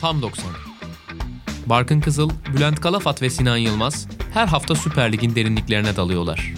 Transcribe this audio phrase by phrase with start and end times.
[0.00, 0.50] Tam 90.
[1.66, 6.52] Barkın Kızıl, Bülent Kalafat ve Sinan Yılmaz her hafta Süper Lig'in derinliklerine dalıyorlar.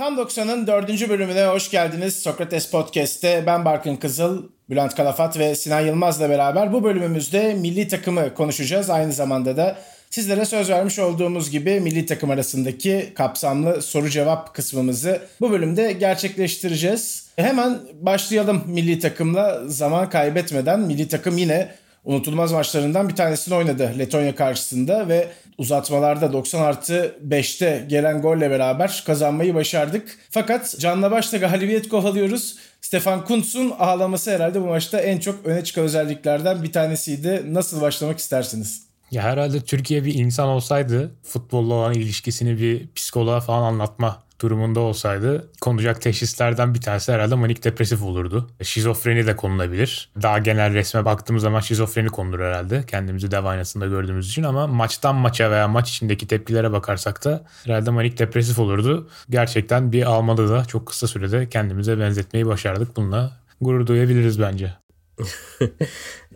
[0.00, 2.22] Tam 90'ın dördüncü bölümüne hoş geldiniz.
[2.22, 8.34] Sokrates Podcast'te ben Barkın Kızıl, Bülent Kalafat ve Sinan Yılmaz'la beraber bu bölümümüzde milli takımı
[8.34, 8.90] konuşacağız.
[8.90, 9.76] Aynı zamanda da
[10.10, 17.28] sizlere söz vermiş olduğumuz gibi milli takım arasındaki kapsamlı soru cevap kısmımızı bu bölümde gerçekleştireceğiz.
[17.36, 20.80] Hemen başlayalım milli takımla zaman kaybetmeden.
[20.80, 21.68] Milli takım yine
[22.04, 29.02] unutulmaz maçlarından bir tanesini oynadı Letonya karşısında ve uzatmalarda 90 artı 5'te gelen golle beraber
[29.06, 30.18] kazanmayı başardık.
[30.30, 32.56] Fakat canla başla galibiyet kovalıyoruz.
[32.80, 37.42] Stefan Kuntz'un ağlaması herhalde bu maçta en çok öne çıkan özelliklerden bir tanesiydi.
[37.54, 38.82] Nasıl başlamak istersiniz?
[39.10, 45.50] Ya herhalde Türkiye bir insan olsaydı futbolla olan ilişkisini bir psikoloğa falan anlatma durumunda olsaydı
[45.60, 48.50] konulacak teşhislerden bir tanesi herhalde manik depresif olurdu.
[48.62, 50.10] Şizofreni de konulabilir.
[50.22, 52.84] Daha genel resme baktığımız zaman şizofreni konulur herhalde.
[52.86, 57.90] Kendimizi dev aynasında gördüğümüz için ama maçtan maça veya maç içindeki tepkilere bakarsak da herhalde
[57.90, 59.08] manik depresif olurdu.
[59.30, 62.96] Gerçekten bir Alman'da da çok kısa sürede kendimize benzetmeyi başardık.
[62.96, 64.74] Bununla gurur duyabiliriz bence.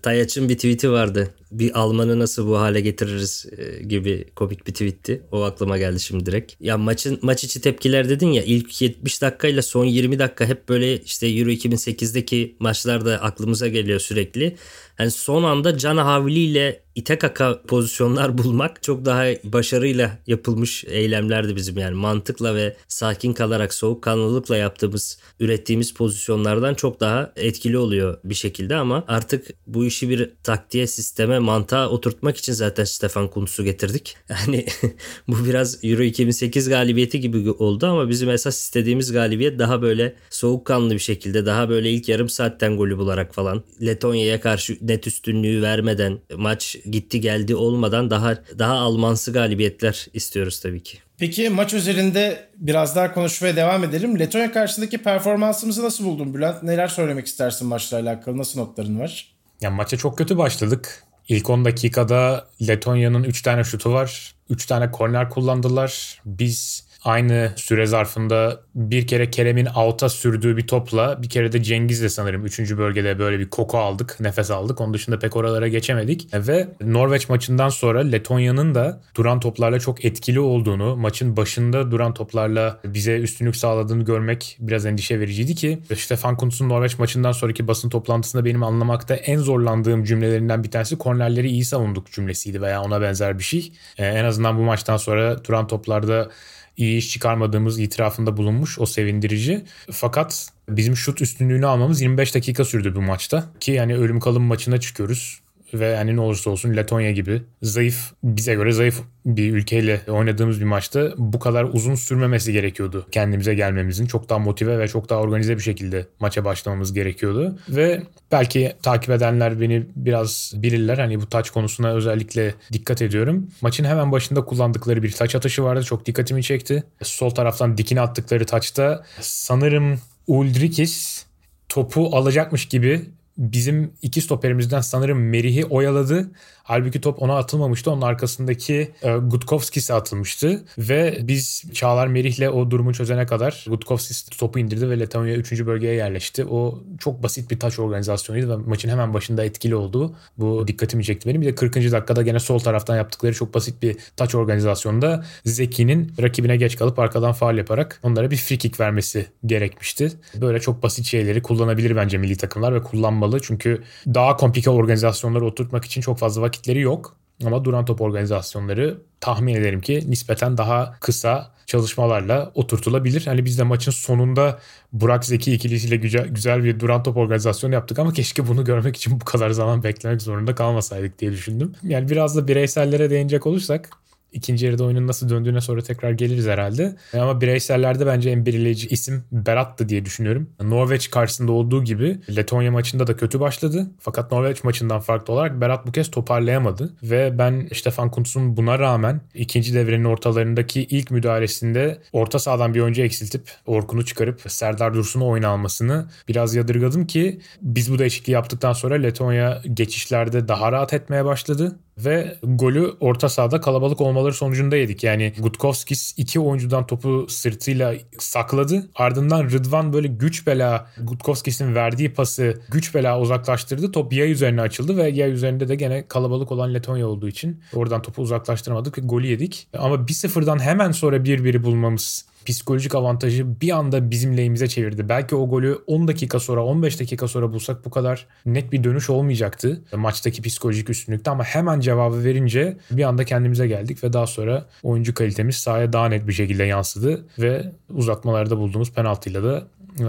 [0.04, 1.30] Tayaç'ın bir tweet'i vardı.
[1.52, 5.22] Bir Alman'ı nasıl bu hale getiririz e, gibi komik bir tweetti.
[5.32, 6.52] O aklıma geldi şimdi direkt.
[6.60, 11.00] Ya maçın maç içi tepkiler dedin ya ilk 70 dakikayla son 20 dakika hep böyle
[11.00, 14.56] işte Euro 2008'deki maçlarda aklımıza geliyor sürekli.
[14.98, 21.78] Yani son anda can havliyle ite kaka pozisyonlar bulmak çok daha başarıyla yapılmış eylemlerdi bizim
[21.78, 28.76] yani mantıkla ve sakin kalarak soğukkanlılıkla yaptığımız ürettiğimiz pozisyonlardan çok daha etkili oluyor bir şekilde
[28.76, 34.16] ama artık bu işi bir taktiğe sisteme mantığa oturtmak için zaten Stefan Kuntz'u getirdik.
[34.44, 34.66] Yani
[35.28, 40.94] bu biraz Euro 2008 galibiyeti gibi oldu ama bizim esas istediğimiz galibiyet daha böyle soğukkanlı
[40.94, 46.18] bir şekilde daha böyle ilk yarım saatten golü bularak falan Letonya'ya karşı net üstünlüğü vermeden
[46.36, 50.98] maç gitti geldi olmadan daha daha Almansı galibiyetler istiyoruz tabii ki.
[51.18, 54.18] Peki maç üzerinde biraz daha konuşmaya devam edelim.
[54.18, 56.62] Letonya karşısındaki performansımızı nasıl buldun Bülent?
[56.62, 58.38] Neler söylemek istersin maçla alakalı?
[58.38, 59.34] Nasıl notların var?
[59.60, 61.04] Ya maça çok kötü başladık.
[61.28, 64.34] İlk 10 dakikada Letonya'nın 3 tane şutu var.
[64.50, 66.20] 3 tane korner kullandılar.
[66.24, 72.08] Biz aynı süre zarfında bir kere Kerem'in out'a sürdüğü bir topla bir kere de Cengiz'le
[72.08, 72.76] sanırım 3.
[72.76, 74.80] bölgede böyle bir koku aldık, nefes aldık.
[74.80, 76.28] Onun dışında pek oralara geçemedik.
[76.34, 82.80] Ve Norveç maçından sonra Letonya'nın da duran toplarla çok etkili olduğunu, maçın başında duran toplarla
[82.84, 88.44] bize üstünlük sağladığını görmek biraz endişe vericiydi ki Stefan Kuntz'un Norveç maçından sonraki basın toplantısında
[88.44, 93.44] benim anlamakta en zorlandığım cümlelerinden bir tanesi kornerleri iyi savunduk cümlesiydi veya ona benzer bir
[93.44, 93.72] şey.
[93.98, 96.30] Ee, en azından bu maçtan sonra duran toplarda
[96.76, 98.78] iyi iş çıkarmadığımız itirafında bulunmuş.
[98.78, 99.64] O sevindirici.
[99.90, 103.44] Fakat bizim şut üstünlüğünü almamız 25 dakika sürdü bu maçta.
[103.60, 105.43] Ki yani ölüm kalım maçına çıkıyoruz
[105.74, 110.64] ve yani ne olursa olsun Letonya gibi zayıf bize göre zayıf bir ülkeyle oynadığımız bir
[110.64, 113.06] maçta bu kadar uzun sürmemesi gerekiyordu.
[113.10, 117.58] Kendimize gelmemizin çok daha motive ve çok daha organize bir şekilde maça başlamamız gerekiyordu.
[117.68, 118.02] Ve
[118.32, 120.98] belki takip edenler beni biraz bilirler.
[120.98, 123.50] Hani bu taç konusuna özellikle dikkat ediyorum.
[123.60, 125.82] Maçın hemen başında kullandıkları bir taç atışı vardı.
[125.84, 126.82] Çok dikkatimi çekti.
[127.02, 131.26] Sol taraftan dikine attıkları taçta sanırım Uldrikis
[131.68, 133.04] topu alacakmış gibi
[133.38, 136.30] bizim iki stoperimizden sanırım Merih'i oyaladı.
[136.64, 137.90] Halbuki top ona atılmamıştı.
[137.90, 140.64] Onun arkasındaki e, Gutkovskis'e atılmıştı.
[140.78, 145.66] Ve biz Çağlar Merih'le o durumu çözene kadar Gutkovskis topu indirdi ve Letonya 3.
[145.66, 146.44] bölgeye yerleşti.
[146.44, 150.16] O çok basit bir taç organizasyonuydu ve maçın hemen başında etkili oldu.
[150.38, 151.40] Bu dikkatimi çekti benim.
[151.40, 151.74] Bir de 40.
[151.74, 157.32] dakikada gene sol taraftan yaptıkları çok basit bir taç organizasyonunda Zeki'nin rakibine geç kalıp arkadan
[157.32, 160.12] faal yaparak onlara bir free kick vermesi gerekmişti.
[160.40, 162.82] Böyle çok basit şeyleri kullanabilir bence milli takımlar ve
[163.24, 163.40] kullanmalı.
[163.42, 167.16] Çünkü daha komplike organizasyonları oturtmak için çok fazla vakit vakitleri yok.
[167.44, 173.26] Ama duran top organizasyonları tahmin ederim ki nispeten daha kısa çalışmalarla oturtulabilir.
[173.26, 174.58] Hani biz de maçın sonunda
[174.92, 179.20] Burak Zeki ikilisiyle güzel, güzel bir duran top organizasyonu yaptık ama keşke bunu görmek için
[179.20, 181.72] bu kadar zaman beklemek zorunda kalmasaydık diye düşündüm.
[181.82, 183.90] Yani biraz da bireysellere değinecek olursak
[184.34, 186.96] İkinci yarıda oyunun nasıl döndüğüne sonra tekrar geliriz herhalde.
[187.12, 190.50] Ama bireysellerde bence en belirleyici isim Berat'tı diye düşünüyorum.
[190.62, 193.86] Norveç karşısında olduğu gibi Letonya maçında da kötü başladı.
[193.98, 196.94] Fakat Norveç maçından farklı olarak Berat bu kez toparlayamadı.
[197.02, 203.02] Ve ben Stefan Kuntz'un buna rağmen ikinci devrenin ortalarındaki ilk müdahalesinde orta sahadan bir oyuncu
[203.02, 208.94] eksiltip Orkun'u çıkarıp Serdar Dursun'u oyuna almasını biraz yadırgadım ki biz bu değişikliği yaptıktan sonra
[208.94, 215.04] Letonya geçişlerde daha rahat etmeye başladı ve golü orta sahada kalabalık olmaları sonucunda yedik.
[215.04, 218.88] Yani Gutkovskis iki oyuncudan topu sırtıyla sakladı.
[218.94, 223.92] Ardından Rıdvan böyle güç bela Gutkovskis'in verdiği pası güç bela uzaklaştırdı.
[223.92, 228.02] Top yay üzerine açıldı ve yay üzerinde de gene kalabalık olan Letonya olduğu için oradan
[228.02, 229.68] topu uzaklaştıramadık ve golü yedik.
[229.78, 235.08] Ama 1-0'dan hemen sonra 1-1'i bulmamız psikolojik avantajı bir anda bizim lehimize çevirdi.
[235.08, 239.10] Belki o golü 10 dakika sonra 15 dakika sonra bulsak bu kadar net bir dönüş
[239.10, 244.64] olmayacaktı maçtaki psikolojik üstünlükte ama hemen cevabı verince bir anda kendimize geldik ve daha sonra
[244.82, 249.64] oyuncu kalitemiz sahaya daha net bir şekilde yansıdı ve uzatmalarda bulduğumuz penaltıyla da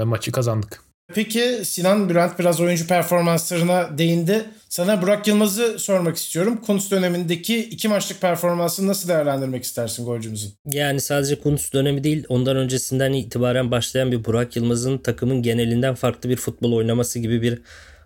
[0.05, 0.85] maçı kazandık.
[1.13, 4.45] Peki Sinan Bülent biraz oyuncu performanslarına değindi.
[4.75, 6.61] Sana Burak Yılmaz'ı sormak istiyorum.
[6.65, 10.53] Kuntz dönemindeki iki maçlık performansını nasıl değerlendirmek istersin golcümüzün?
[10.71, 16.29] Yani sadece Kuntz dönemi değil ondan öncesinden itibaren başlayan bir Burak Yılmaz'ın takımın genelinden farklı
[16.29, 17.61] bir futbol oynaması gibi bir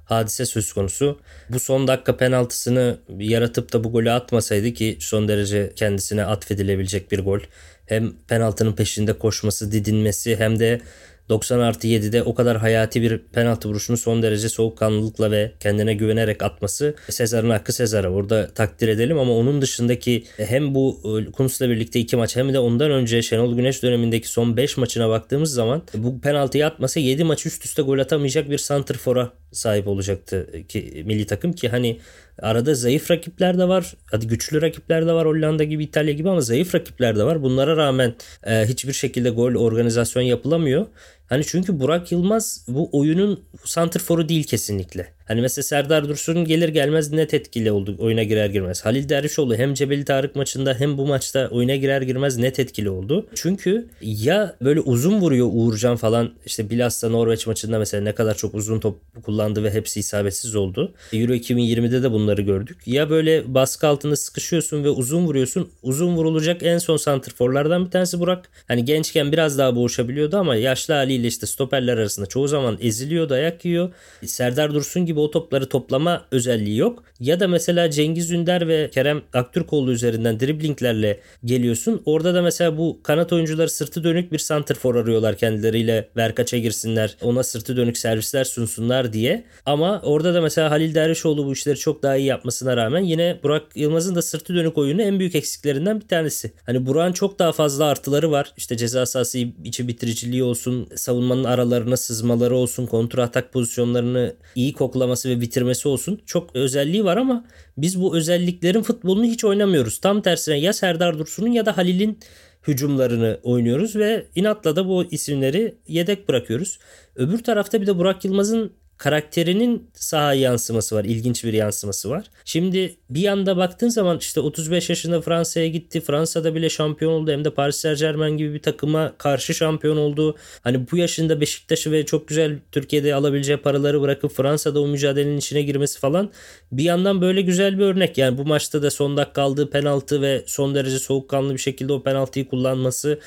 [0.06, 1.20] hadise söz konusu.
[1.50, 7.20] Bu son dakika penaltısını yaratıp da bu golü atmasaydı ki son derece kendisine atfedilebilecek bir
[7.20, 7.40] gol.
[7.86, 10.82] Hem penaltının peşinde koşması, didinmesi hem de
[11.30, 16.44] 90 artı 7'de o kadar hayati bir penaltı vuruşunu son derece soğukkanlılıkla ve kendine güvenerek
[16.44, 22.00] atması Sezar'ın hakkı Sezar'a burada takdir edelim ama onun dışındaki hem bu e, Kuntz'la birlikte
[22.00, 26.22] iki maç hem de ondan önce Şenol Güneş dönemindeki son 5 maçına baktığımız zaman bu
[26.22, 31.54] penaltıyı atmasa 7 maç üst üste gol atamayacak bir santrfora sahip olacaktı ki milli takım
[31.54, 32.00] ki hani
[32.42, 33.94] arada zayıf rakipler de var.
[34.12, 37.44] Hadi güçlü rakipler de var Hollanda gibi İtalya gibi ama zayıf rakipler de var.
[37.44, 38.14] Bunlara rağmen
[38.48, 40.86] e, hiçbir şekilde gol organizasyon yapılamıyor.
[41.30, 45.08] Hani çünkü Burak Yılmaz bu oyunun santrforu değil kesinlikle.
[45.30, 48.86] Hani mesela Serdar Dursun gelir gelmez net etkili oldu oyuna girer girmez.
[48.86, 53.28] Halil Dervişoğlu hem Cebeli Tarık maçında hem bu maçta oyuna girer girmez net etkili oldu.
[53.36, 58.56] Çünkü ya böyle uzun vuruyor Uğurcan falan işte bilhassa Norveç maçında mesela ne kadar çok
[58.56, 60.94] uzun top kullandı ve hepsi isabetsiz oldu.
[61.14, 62.78] Euro 2020'de de bunları gördük.
[62.86, 65.70] Ya böyle baskı altında sıkışıyorsun ve uzun vuruyorsun.
[65.84, 68.50] Uzun vurulacak en son santrforlardan bir tanesi Burak.
[68.68, 73.66] Hani gençken biraz daha boğuşabiliyordu ama yaşlı haliyle işte stoperler arasında çoğu zaman eziliyor, dayak
[73.66, 73.94] yiyor.
[74.26, 77.04] Serdar Dursun gibi o topları toplama özelliği yok.
[77.20, 82.02] Ya da mesela Cengiz Ünder ve Kerem Aktürkoğlu üzerinden driblinglerle geliyorsun.
[82.06, 86.10] Orada da mesela bu kanat oyuncuları sırtı dönük bir santrfor arıyorlar kendileriyle.
[86.18, 87.18] Verkaç'a girsinler.
[87.22, 89.44] Ona sırtı dönük servisler sunsunlar diye.
[89.66, 93.64] Ama orada da mesela Halil Dervişoğlu bu işleri çok daha iyi yapmasına rağmen yine Burak
[93.76, 96.52] Yılmaz'ın da sırtı dönük oyunu en büyük eksiklerinden bir tanesi.
[96.66, 98.54] Hani Burak'ın çok daha fazla artıları var.
[98.58, 105.30] İşte ceza sahası içi bitiriciliği olsun, savunmanın aralarına sızmaları olsun, kontra atak pozisyonlarını iyi koklaması
[105.30, 106.22] ve bitirmesi olsun.
[106.26, 107.46] Çok özelliği var ama
[107.78, 110.00] biz bu özelliklerin futbolunu hiç oynamıyoruz.
[110.00, 112.20] Tam tersine ya Serdar Dursun'un ya da Halil'in
[112.68, 116.80] hücumlarını oynuyoruz ve inatla da bu isimleri yedek bırakıyoruz.
[117.16, 121.06] Öbür tarafta bir de Burak Yılmaz'ın karakterinin saha yansıması var.
[121.06, 122.26] ilginç bir yansıması var.
[122.46, 126.02] Şimdi bir yanda baktığın zaman işte 35 yaşında Fransa'ya gitti.
[126.02, 127.32] Fransa'da bile şampiyon oldu.
[127.32, 130.36] Hem de Paris Saint Germain gibi bir takıma karşı şampiyon oldu.
[130.62, 135.62] Hani bu yaşında Beşiktaş'ı ve çok güzel Türkiye'de alabileceği paraları bırakıp Fransa'da o mücadelenin içine
[135.62, 136.32] girmesi falan
[136.72, 138.18] bir yandan böyle güzel bir örnek.
[138.18, 142.04] Yani bu maçta da son dakika aldığı penaltı ve son derece soğukkanlı bir şekilde o
[142.04, 143.20] penaltıyı kullanması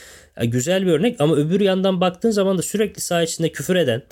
[0.42, 1.20] güzel bir örnek.
[1.20, 4.02] Ama öbür yandan baktığın zaman da sürekli saha içinde küfür eden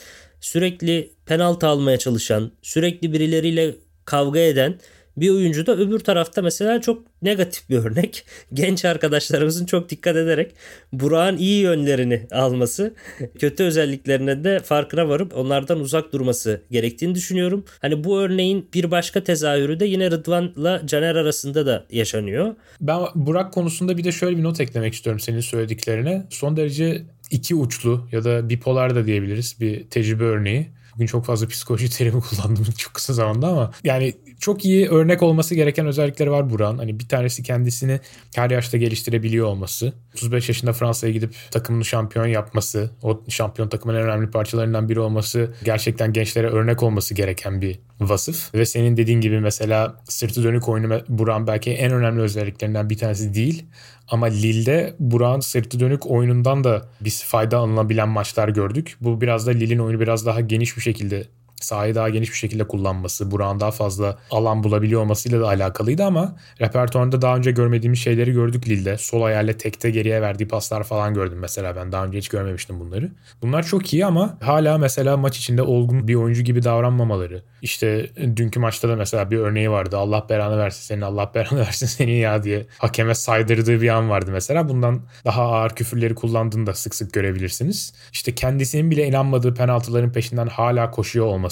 [0.40, 4.78] sürekli penaltı almaya çalışan, sürekli birileriyle kavga eden
[5.16, 8.24] bir oyuncu da öbür tarafta mesela çok negatif bir örnek.
[8.52, 10.54] Genç arkadaşlarımızın çok dikkat ederek
[10.92, 12.94] Burak'ın iyi yönlerini alması,
[13.38, 17.64] kötü özelliklerine de farkına varıp onlardan uzak durması gerektiğini düşünüyorum.
[17.80, 22.54] Hani bu örneğin bir başka tezahürü de yine Rıdvan'la Caner arasında da yaşanıyor.
[22.80, 26.26] Ben Burak konusunda bir de şöyle bir not eklemek istiyorum senin söylediklerine.
[26.30, 30.70] Son derece iki uçlu ya da bipolar da diyebiliriz bir tecrübe örneği.
[30.94, 35.54] Bugün çok fazla psikoloji terimi kullandım çok kısa zamanda ama yani çok iyi örnek olması
[35.54, 36.78] gereken özellikleri var Buran.
[36.78, 38.00] Hani bir tanesi kendisini
[38.34, 39.92] her yaşta geliştirebiliyor olması.
[40.14, 45.54] 35 yaşında Fransa'ya gidip takımını şampiyon yapması, o şampiyon takımın en önemli parçalarından biri olması
[45.64, 48.54] gerçekten gençlere örnek olması gereken bir vasıf.
[48.54, 53.34] Ve senin dediğin gibi mesela sırtı dönük oyunu Buran belki en önemli özelliklerinden bir tanesi
[53.34, 53.64] değil.
[54.10, 58.96] Ama Lille'de Burak'ın sırtı dönük oyunundan da biz fayda alınabilen maçlar gördük.
[59.00, 61.24] Bu biraz da Lille'in oyunu biraz daha geniş bir şekilde
[61.64, 66.36] sahayı daha geniş bir şekilde kullanması, Burak'ın daha fazla alan bulabiliyor olmasıyla da alakalıydı ama
[66.60, 68.98] repertuarında daha önce görmediğimiz şeyleri gördük Lille'de.
[68.98, 73.10] Sol ayağıyla tekte geriye verdiği paslar falan gördüm mesela ben daha önce hiç görmemiştim bunları.
[73.42, 77.42] Bunlar çok iyi ama hala mesela maç içinde olgun bir oyuncu gibi davranmamaları.
[77.62, 79.96] İşte dünkü maçta da mesela bir örneği vardı.
[79.96, 84.30] Allah belanı versin senin, Allah belanı versin seni ya diye hakeme saydırdığı bir an vardı
[84.32, 84.68] mesela.
[84.68, 87.94] Bundan daha ağır küfürleri kullandığını da sık sık görebilirsiniz.
[88.12, 91.49] İşte kendisinin bile inanmadığı penaltıların peşinden hala koşuyor olması.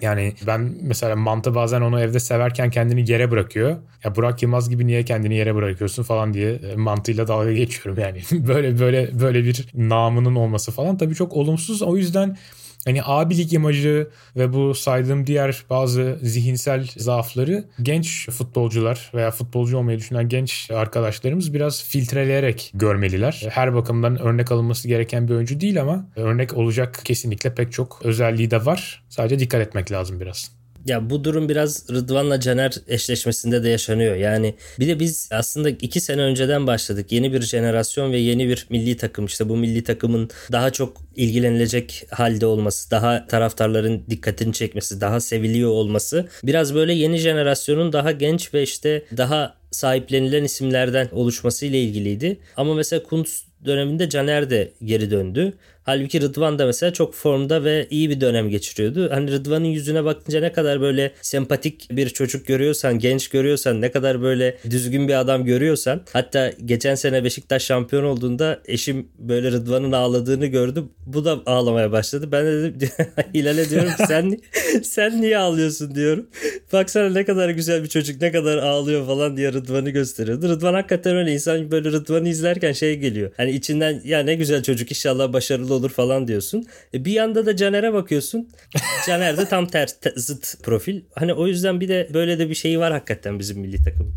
[0.00, 3.76] Yani ben mesela Mantı bazen onu evde severken kendini yere bırakıyor.
[4.04, 8.22] Ya Burak Yılmaz gibi niye kendini yere bırakıyorsun falan diye e, mantığıyla dalga geçiyorum yani.
[8.48, 11.82] böyle böyle böyle bir namının olması falan tabii çok olumsuz.
[11.82, 12.36] O yüzden
[12.84, 19.98] Hani abilik imajı ve bu saydığım diğer bazı zihinsel zaafları genç futbolcular veya futbolcu olmayı
[19.98, 23.46] düşünen genç arkadaşlarımız biraz filtreleyerek görmeliler.
[23.50, 28.50] Her bakımdan örnek alınması gereken bir oyuncu değil ama örnek olacak kesinlikle pek çok özelliği
[28.50, 29.02] de var.
[29.08, 30.59] Sadece dikkat etmek lazım biraz.
[30.86, 34.16] Ya bu durum biraz Rıdvan'la Caner eşleşmesinde de yaşanıyor.
[34.16, 37.12] Yani bir de biz aslında iki sene önceden başladık.
[37.12, 39.26] Yeni bir jenerasyon ve yeni bir milli takım.
[39.26, 45.70] İşte bu milli takımın daha çok ilgilenilecek halde olması, daha taraftarların dikkatini çekmesi, daha seviliyor
[45.70, 46.28] olması.
[46.44, 52.38] Biraz böyle yeni jenerasyonun daha genç ve işte daha sahiplenilen isimlerden oluşması ile ilgiliydi.
[52.56, 55.52] Ama mesela Kuntz döneminde Caner de geri döndü.
[55.90, 59.08] Halbuki Rıdvan da mesela çok formda ve iyi bir dönem geçiriyordu.
[59.10, 64.22] Hani Rıdvan'ın yüzüne bakınca ne kadar böyle sempatik bir çocuk görüyorsan, genç görüyorsan, ne kadar
[64.22, 66.02] böyle düzgün bir adam görüyorsan.
[66.12, 70.84] Hatta geçen sene Beşiktaş şampiyon olduğunda eşim böyle Rıdvan'ın ağladığını gördü.
[71.06, 72.32] Bu da ağlamaya başladı.
[72.32, 72.88] Ben de dedim
[73.34, 74.38] Hilal'e diyorum sen,
[74.82, 76.26] sen niye ağlıyorsun diyorum.
[76.72, 80.48] Baksana ne kadar güzel bir çocuk ne kadar ağlıyor falan diye Rıdvan'ı gösteriyordu.
[80.48, 83.30] Rıdvan hakikaten öyle insan böyle Rıdvan'ı izlerken şey geliyor.
[83.36, 86.66] Hani içinden ya ne güzel çocuk inşallah başarılı olur falan diyorsun.
[86.94, 88.48] E bir yanda da Caner'e bakıyorsun.
[89.06, 91.00] Caner de tam ters zıt profil.
[91.14, 94.14] Hani o yüzden bir de böyle de bir şey var hakikaten bizim milli takım.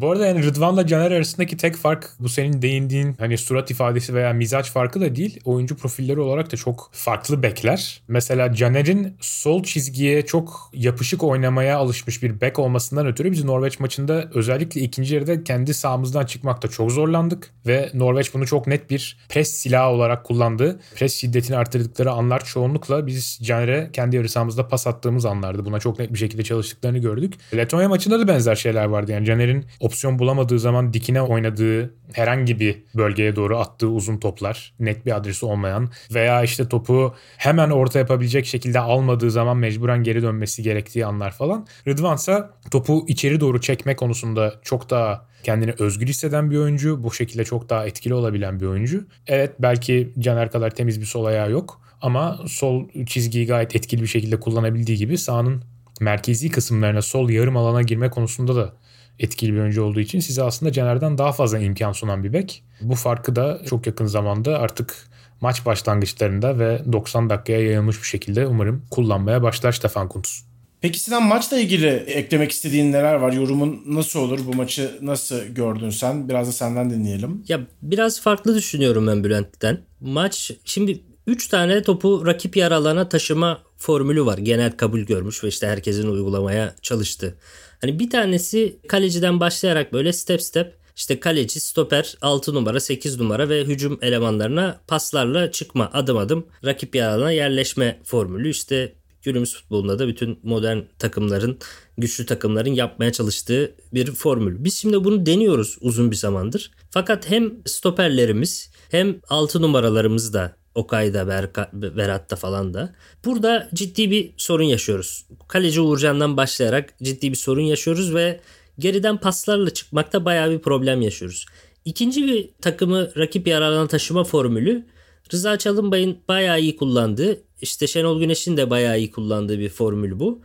[0.00, 4.32] Bu arada yani Rıdvan'la Caner arasındaki tek fark bu senin değindiğin hani surat ifadesi veya
[4.32, 5.40] mizaç farkı da değil.
[5.44, 8.02] Oyuncu profilleri olarak da çok farklı bekler.
[8.08, 14.30] Mesela Caner'in sol çizgiye çok yapışık oynamaya alışmış bir bek olmasından ötürü biz Norveç maçında
[14.34, 17.50] özellikle ikinci yarıda kendi sahamızdan çıkmakta çok zorlandık.
[17.66, 20.80] Ve Norveç bunu çok net bir pres silahı olarak kullandı.
[20.94, 25.64] Pres şiddetini arttırdıkları anlar çoğunlukla biz Caner'e kendi yarı sahamızda pas attığımız anlardı.
[25.64, 27.34] Buna çok net bir şekilde çalıştıklarını gördük.
[27.54, 29.12] Letonya maçında da benzer şeyler vardı.
[29.12, 35.06] Yani Caner'in opsiyon bulamadığı zaman dikine oynadığı herhangi bir bölgeye doğru attığı uzun toplar net
[35.06, 40.62] bir adresi olmayan veya işte topu hemen orta yapabilecek şekilde almadığı zaman mecburen geri dönmesi
[40.62, 41.66] gerektiği anlar falan.
[41.88, 47.04] Rıdvan ise topu içeri doğru çekme konusunda çok daha kendini özgür hisseden bir oyuncu.
[47.04, 49.06] Bu şekilde çok daha etkili olabilen bir oyuncu.
[49.26, 54.06] Evet belki Caner kadar temiz bir sol ayağı yok ama sol çizgiyi gayet etkili bir
[54.06, 55.62] şekilde kullanabildiği gibi sahanın
[56.00, 58.72] merkezi kısımlarına sol yarım alana girme konusunda da
[59.18, 62.64] etkili bir oyuncu olduğu için size aslında Caner'den daha fazla imkan sunan bir bek.
[62.80, 65.08] Bu farkı da çok yakın zamanda artık
[65.40, 70.46] maç başlangıçlarında ve 90 dakikaya yayılmış bir şekilde umarım kullanmaya başlar Stefan Kuntz.
[70.80, 73.32] Peki Sinan maçla ilgili eklemek istediğin neler var?
[73.32, 74.40] Yorumun nasıl olur?
[74.46, 76.28] Bu maçı nasıl gördün sen?
[76.28, 77.44] Biraz da senden dinleyelim.
[77.48, 79.80] Ya biraz farklı düşünüyorum ben Bülent'ten.
[80.00, 84.38] Maç şimdi 3 tane topu rakip yer alana taşıma formülü var.
[84.38, 87.38] Genel kabul görmüş ve işte herkesin uygulamaya çalıştı.
[87.80, 93.48] Hani bir tanesi kaleciden başlayarak böyle step step işte kaleci, stoper, 6 numara, 8 numara
[93.48, 98.50] ve hücum elemanlarına paslarla çıkma adım adım rakip yaralana yerleşme formülü.
[98.50, 101.58] İşte günümüz futbolunda da bütün modern takımların,
[101.98, 104.64] güçlü takımların yapmaya çalıştığı bir formül.
[104.64, 106.70] Biz şimdi bunu deniyoruz uzun bir zamandır.
[106.90, 112.94] Fakat hem stoperlerimiz hem 6 numaralarımız da Okay'da, Berka, Berat'ta falan da.
[113.24, 115.26] Burada ciddi bir sorun yaşıyoruz.
[115.48, 118.40] Kaleci Uğurcan'dan başlayarak ciddi bir sorun yaşıyoruz ve
[118.78, 121.46] geriden paslarla çıkmakta bayağı bir problem yaşıyoruz.
[121.84, 124.86] İkinci bir takımı rakip yararına taşıma formülü
[125.32, 130.40] Rıza Çalınbay'ın bayağı iyi kullandığı, işte Şenol Güneş'in de bayağı iyi kullandığı bir formül bu.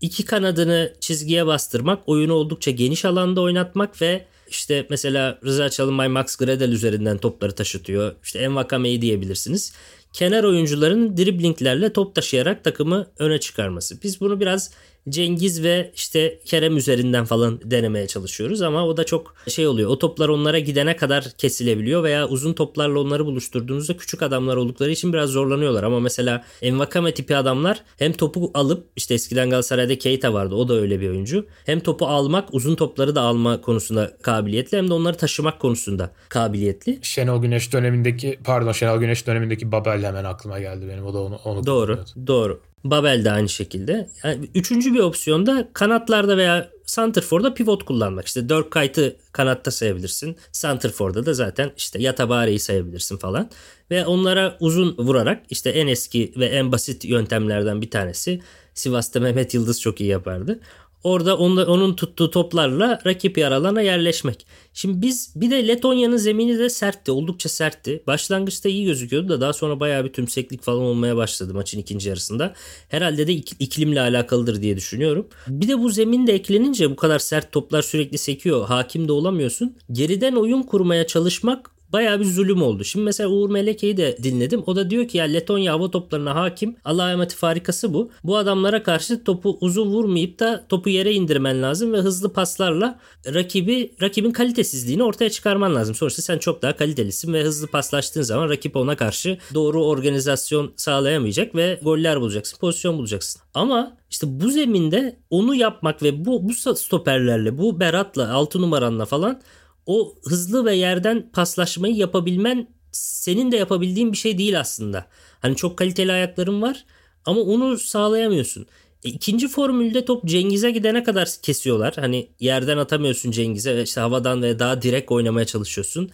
[0.00, 6.36] İki kanadını çizgiye bastırmak, oyunu oldukça geniş alanda oynatmak ve işte mesela Rıza Çalınbay Max
[6.36, 8.14] Gradel üzerinden topları taşıtıyor.
[8.22, 9.72] İşte Envakame'yi diyebilirsiniz.
[10.12, 14.02] Kenar oyuncuların driblinglerle top taşıyarak takımı öne çıkarması.
[14.02, 14.70] Biz bunu biraz
[15.08, 19.90] Cengiz ve işte Kerem üzerinden falan denemeye çalışıyoruz ama o da çok şey oluyor.
[19.90, 25.12] O toplar onlara gidene kadar kesilebiliyor veya uzun toplarla onları buluşturduğunuzda küçük adamlar oldukları için
[25.12, 25.82] biraz zorlanıyorlar.
[25.82, 30.74] Ama mesela Envakame tipi adamlar hem topu alıp işte eskiden Galatasaray'da Keita vardı o da
[30.74, 31.46] öyle bir oyuncu.
[31.66, 36.98] Hem topu almak uzun topları da alma konusunda kabiliyetli hem de onları taşımak konusunda kabiliyetli.
[37.02, 41.36] Şenol Güneş dönemindeki pardon Şenol Güneş dönemindeki Babel hemen aklıma geldi benim o da onu,
[41.44, 42.60] onu Doğru doğru.
[42.90, 44.10] Babel de aynı şekilde.
[44.24, 48.26] Yani üçüncü bir opsiyon da kanatlarda veya Santrfor'da pivot kullanmak.
[48.26, 50.36] İşte Dirk Kuyt'ı kanatta sayabilirsin.
[50.52, 53.50] Santrfor'da da zaten işte Yatabare'yi sayabilirsin falan.
[53.90, 58.40] Ve onlara uzun vurarak işte en eski ve en basit yöntemlerden bir tanesi
[58.74, 60.60] Sivas'ta Mehmet Yıldız çok iyi yapardı.
[61.06, 64.46] Orada onla, onun tuttuğu toplarla rakip yaralana yerleşmek.
[64.74, 67.12] Şimdi biz bir de Letonya'nın zemini de sertti.
[67.12, 68.02] Oldukça sertti.
[68.06, 72.54] Başlangıçta iyi gözüküyordu da daha sonra bayağı bir tümseklik falan olmaya başladı maçın ikinci yarısında.
[72.88, 75.26] Herhalde de iklimle alakalıdır diye düşünüyorum.
[75.48, 78.66] Bir de bu zemin de eklenince bu kadar sert toplar sürekli sekiyor.
[78.66, 79.76] Hakim de olamıyorsun.
[79.92, 82.84] Geriden oyun kurmaya çalışmak Bayağı bir zulüm oldu.
[82.84, 84.62] Şimdi mesela Uğur Meleke'yi de dinledim.
[84.66, 86.76] O da diyor ki ya Letonya hava toplarına hakim.
[86.84, 88.10] Allah'a emanet farikası bu.
[88.24, 92.98] Bu adamlara karşı topu uzun vurmayıp da topu yere indirmen lazım ve hızlı paslarla
[93.34, 95.94] rakibi rakibin kalitesizliğini ortaya çıkarman lazım.
[95.94, 101.54] Sonuçta sen çok daha kalitelisin ve hızlı paslaştığın zaman rakip ona karşı doğru organizasyon sağlayamayacak
[101.54, 103.42] ve goller bulacaksın, pozisyon bulacaksın.
[103.54, 109.40] Ama işte bu zeminde onu yapmak ve bu bu stoperlerle, bu Berat'la, 6 numaranla falan
[109.86, 115.06] o hızlı ve yerden paslaşmayı yapabilmen senin de yapabildiğin bir şey değil aslında.
[115.40, 116.84] Hani çok kaliteli ayakların var
[117.24, 118.66] ama onu sağlayamıyorsun.
[119.04, 121.94] E, ikinci formülde top Cengiz'e gidene kadar kesiyorlar.
[121.96, 126.10] Hani yerden atamıyorsun Cengiz'e işte havadan ve daha direkt oynamaya çalışıyorsun.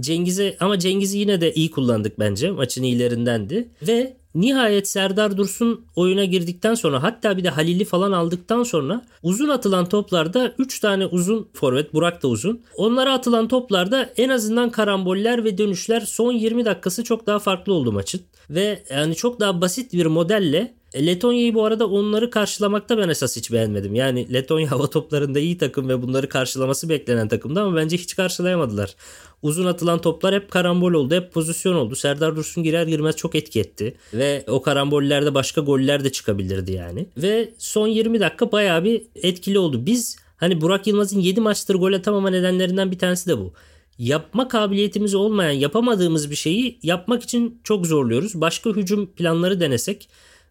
[0.00, 2.50] Cengiz'e ama Cengiz'i yine de iyi kullandık bence.
[2.50, 3.68] Maçın iyilerindendi.
[3.82, 9.48] Ve nihayet Serdar Dursun oyuna girdikten sonra hatta bir de Halil'i falan aldıktan sonra uzun
[9.48, 12.60] atılan toplarda 3 tane uzun forvet Burak da uzun.
[12.76, 17.92] Onlara atılan toplarda en azından karamboller ve dönüşler son 20 dakikası çok daha farklı oldu
[17.92, 18.20] maçın.
[18.50, 23.36] Ve yani çok daha basit bir modelle e, Letonya'yı bu arada onları karşılamakta ben esas
[23.36, 23.94] hiç beğenmedim.
[23.94, 28.96] Yani Letonya hava toplarında iyi takım ve bunları karşılaması beklenen takımdı ama bence hiç karşılayamadılar.
[29.42, 31.96] Uzun atılan toplar hep karambol oldu, hep pozisyon oldu.
[31.96, 33.96] Serdar Dursun girer girmez çok etki etti.
[34.14, 37.06] Ve o karambollerde başka goller de çıkabilirdi yani.
[37.16, 39.86] Ve son 20 dakika bayağı bir etkili oldu.
[39.86, 43.52] Biz hani Burak Yılmaz'ın 7 maçtır gol atamama nedenlerinden bir tanesi de bu
[43.98, 48.40] yapma kabiliyetimiz olmayan, yapamadığımız bir şeyi yapmak için çok zorluyoruz.
[48.40, 50.08] Başka hücum planları denesek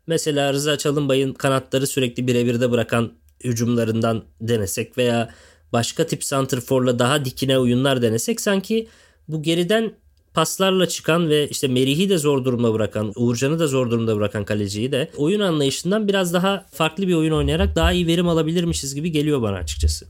[0.08, 3.12] Mesela Rıza Çalınbay'ın kanatları sürekli birebirde bırakan
[3.44, 5.30] hücumlarından denesek veya
[5.76, 8.88] başka tip santrforla daha dikine oyunlar denesek sanki
[9.28, 9.92] bu geriden
[10.34, 14.92] paslarla çıkan ve işte Merih'i de zor durumda bırakan, Uğurcan'ı da zor durumda bırakan kaleciyi
[14.92, 19.42] de oyun anlayışından biraz daha farklı bir oyun oynayarak daha iyi verim alabilirmişiz gibi geliyor
[19.42, 20.06] bana açıkçası.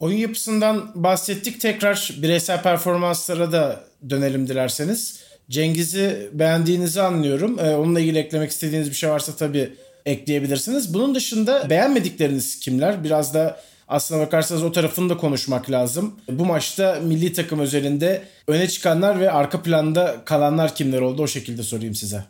[0.00, 1.60] Oyun yapısından bahsettik.
[1.60, 5.20] Tekrar bireysel performanslara da dönelim dilerseniz.
[5.50, 7.58] Cengiz'i beğendiğinizi anlıyorum.
[7.58, 9.72] Ee, onunla ilgili eklemek istediğiniz bir şey varsa tabii
[10.06, 10.94] ekleyebilirsiniz.
[10.94, 13.04] Bunun dışında beğenmedikleriniz kimler?
[13.04, 16.14] Biraz da aslına bakarsanız o tarafını da konuşmak lazım.
[16.28, 21.62] Bu maçta milli takım özelinde öne çıkanlar ve arka planda kalanlar kimler oldu o şekilde
[21.62, 22.24] sorayım size.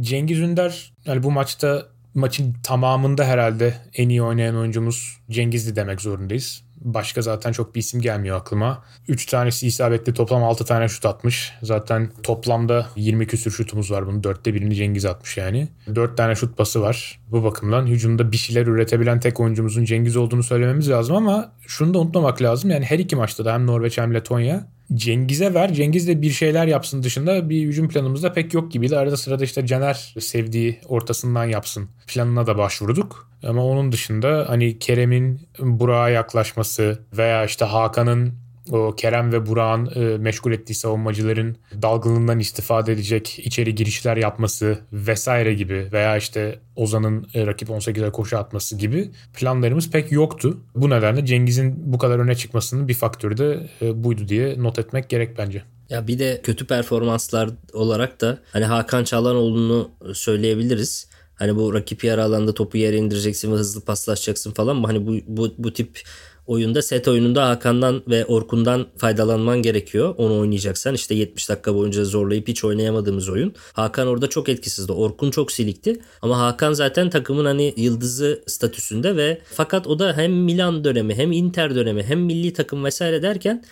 [0.00, 6.62] Cengiz Ünder yani bu maçta maçın tamamında herhalde en iyi oynayan oyuncumuz Cengiz'di demek zorundayız.
[6.84, 8.84] Başka zaten çok bir isim gelmiyor aklıma.
[9.08, 11.52] 3 tanesi isabetli toplam 6 tane şut atmış.
[11.62, 14.24] Zaten toplamda 20 küsür şutumuz var bunun.
[14.24, 15.68] Dörtte birini Cengiz atmış yani.
[15.94, 17.20] 4 tane şut pası var.
[17.30, 21.98] Bu bakımdan hücumda bir şeyler üretebilen tek oyuncumuzun Cengiz olduğunu söylememiz lazım ama şunu da
[21.98, 22.70] unutmamak lazım.
[22.70, 25.74] Yani her iki maçta da hem Norveç hem Letonya Cengiz'e ver.
[25.74, 28.96] Cengiz de bir şeyler yapsın dışında bir hücum planımızda pek yok gibiydi.
[28.96, 33.28] Arada sırada işte Caner sevdiği ortasından yapsın planına da başvurduk.
[33.42, 40.18] Ama onun dışında hani Kerem'in Burak'a yaklaşması veya işte Hakan'ın o Kerem ve Burak'ın e,
[40.18, 47.46] meşgul ettiği savunmacıların dalgınlığından istifade edecek içeri girişler yapması vesaire gibi veya işte Ozan'ın e,
[47.46, 50.60] rakip 18'e koşu atması gibi planlarımız pek yoktu.
[50.74, 55.08] Bu nedenle Cengiz'in bu kadar öne çıkmasının bir faktörü de e, buydu diye not etmek
[55.08, 55.62] gerek bence.
[55.90, 61.08] Ya bir de kötü performanslar olarak da hani Hakan Çalhanoğlu'nu söyleyebiliriz.
[61.34, 64.82] Hani bu rakip yarı alanda topu yere indireceksin ve hızlı paslaşacaksın falan.
[64.82, 66.02] Hani bu, bu, bu tip
[66.46, 70.14] oyunda set oyununda Hakan'dan ve Orkun'dan faydalanman gerekiyor.
[70.18, 73.54] Onu oynayacaksan işte 70 dakika boyunca zorlayıp hiç oynayamadığımız oyun.
[73.72, 74.92] Hakan orada çok etkisizdi.
[74.92, 76.00] Orkun çok silikti.
[76.22, 81.32] Ama Hakan zaten takımın hani yıldızı statüsünde ve fakat o da hem Milan dönemi hem
[81.32, 83.64] Inter dönemi hem milli takım vesaire derken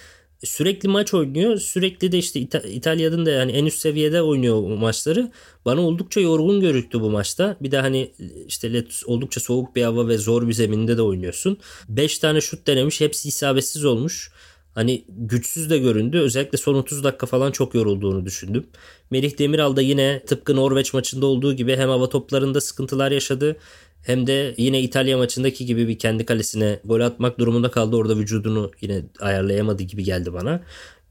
[0.45, 1.57] sürekli maç oynuyor.
[1.59, 5.33] Sürekli de işte İta- İtalya'nın da yani en üst seviyede oynuyor o maçları.
[5.65, 7.57] Bana oldukça yorgun görüktü bu maçta.
[7.61, 8.13] Bir de hani
[8.47, 11.59] işte oldukça soğuk bir hava ve zor bir zeminde de oynuyorsun.
[11.89, 13.01] 5 tane şut denemiş.
[13.01, 14.33] Hepsi isabetsiz olmuş.
[14.75, 16.19] Hani güçsüz de göründü.
[16.19, 18.67] Özellikle son 30 dakika falan çok yorulduğunu düşündüm.
[19.11, 23.57] Melih Demiral da yine tıpkı Norveç maçında olduğu gibi hem hava toplarında sıkıntılar yaşadı
[24.03, 27.97] hem de yine İtalya maçındaki gibi bir kendi kalesine gol atmak durumunda kaldı.
[27.97, 30.61] Orada vücudunu yine ayarlayamadı gibi geldi bana.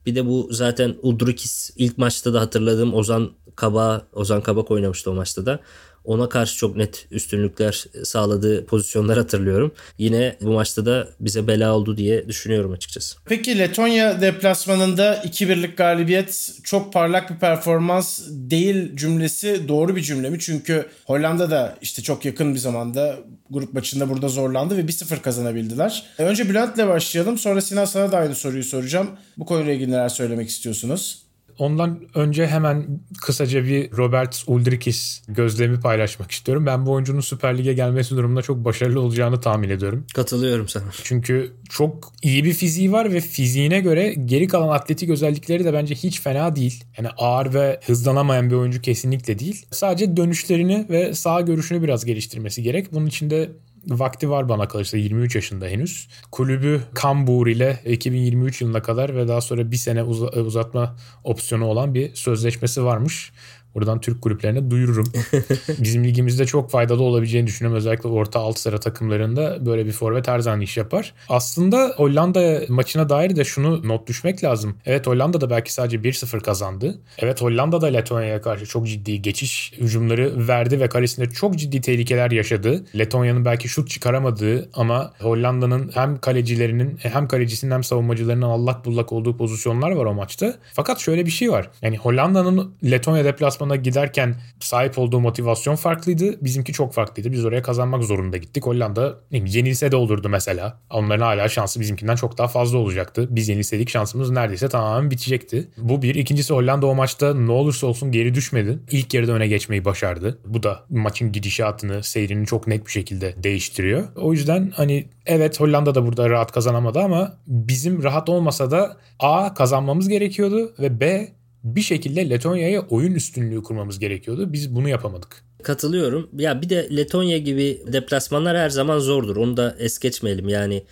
[0.05, 5.13] Bir de bu zaten Udrikis ilk maçta da hatırladığım Ozan Kaba, Ozan Kabak oynamıştı o
[5.13, 5.59] maçta da.
[6.03, 9.71] Ona karşı çok net üstünlükler sağladığı pozisyonlar hatırlıyorum.
[9.97, 13.17] Yine bu maçta da bize bela oldu diye düşünüyorum açıkçası.
[13.25, 20.39] Peki Letonya deplasmanında 2-1'lik galibiyet çok parlak bir performans değil cümlesi doğru bir cümle mi?
[20.39, 23.15] Çünkü Hollanda da işte çok yakın bir zamanda
[23.49, 26.03] grup maçında burada zorlandı ve 1-0 kazanabildiler.
[26.19, 29.09] E, önce Bülent'le başlayalım sonra Sinan sana da aynı soruyu soracağım.
[29.37, 31.28] Bu konuyla ilgili neler söylemek istiyorsunuz?
[31.59, 36.65] Ondan önce hemen kısaca bir Robert Uldrikis gözlemi paylaşmak istiyorum.
[36.65, 40.05] Ben bu oyuncunun Süper Lig'e gelmesi durumunda çok başarılı olacağını tahmin ediyorum.
[40.15, 40.83] Katılıyorum sana.
[41.03, 45.95] Çünkü çok iyi bir fiziği var ve fiziğine göre geri kalan atletik özellikleri de bence
[45.95, 46.83] hiç fena değil.
[46.97, 49.65] Yani ağır ve hızlanamayan bir oyuncu kesinlikle değil.
[49.71, 52.93] Sadece dönüşlerini ve sağ görüşünü biraz geliştirmesi gerek.
[52.93, 53.49] Bunun için de
[53.87, 56.07] vakti var bana kalırsa 23 yaşında henüz.
[56.31, 61.93] Kulübü Kambur ile 2023 yılına kadar ve daha sonra bir sene uz- uzatma opsiyonu olan
[61.93, 63.31] bir sözleşmesi varmış.
[63.75, 65.05] Buradan Türk kulüplerine duyururum.
[65.79, 67.77] Bizim ligimizde çok faydalı olabileceğini düşünüyorum.
[67.77, 71.13] Özellikle orta alt sıra takımlarında böyle bir forvet her zaman iş yapar.
[71.29, 74.77] Aslında Hollanda maçına dair de şunu not düşmek lazım.
[74.85, 76.99] Evet Hollanda da belki sadece 1-0 kazandı.
[77.17, 82.31] Evet Hollanda da Letonya'ya karşı çok ciddi geçiş hücumları verdi ve kalesinde çok ciddi tehlikeler
[82.31, 82.85] yaşadı.
[82.97, 89.37] Letonya'nın belki şut çıkaramadığı ama Hollanda'nın hem kalecilerinin hem kalecisinin hem savunmacılarının allak bullak olduğu
[89.37, 90.55] pozisyonlar var o maçta.
[90.73, 91.69] Fakat şöyle bir şey var.
[91.81, 93.25] Yani Hollanda'nın Letonya
[93.59, 96.43] deplasmanına giderken sahip olduğu motivasyon farklıydı.
[96.43, 97.31] Bizimki çok farklıydı.
[97.31, 98.65] Biz oraya kazanmak zorunda gittik.
[98.65, 100.79] Hollanda yenilse de olurdu mesela.
[100.89, 103.27] Onların hala şansı bizimkinden çok daha fazla olacaktı.
[103.29, 105.67] Biz yenilseydik şansımız neredeyse tamamen bitecekti.
[105.77, 106.15] Bu bir.
[106.15, 108.79] İkincisi Hollanda o maçta ne olursa olsun geri düşmedi.
[108.91, 110.39] İlk yarıda öne geçmeyi başardı.
[110.45, 114.07] Bu da maçın gidişatını, seyrini çok net bir şekilde değiştiriyor.
[114.15, 119.53] O yüzden hani evet Hollanda da burada rahat kazanamadı ama bizim rahat olmasa da A
[119.53, 121.27] kazanmamız gerekiyordu ve B
[121.63, 124.53] bir şekilde Letonya'ya oyun üstünlüğü kurmamız gerekiyordu.
[124.53, 125.43] Biz bunu yapamadık.
[125.63, 126.29] Katılıyorum.
[126.37, 129.35] Ya bir de Letonya gibi deplasmanlar her zaman zordur.
[129.35, 130.49] Onu da es geçmeyelim.
[130.49, 130.83] Yani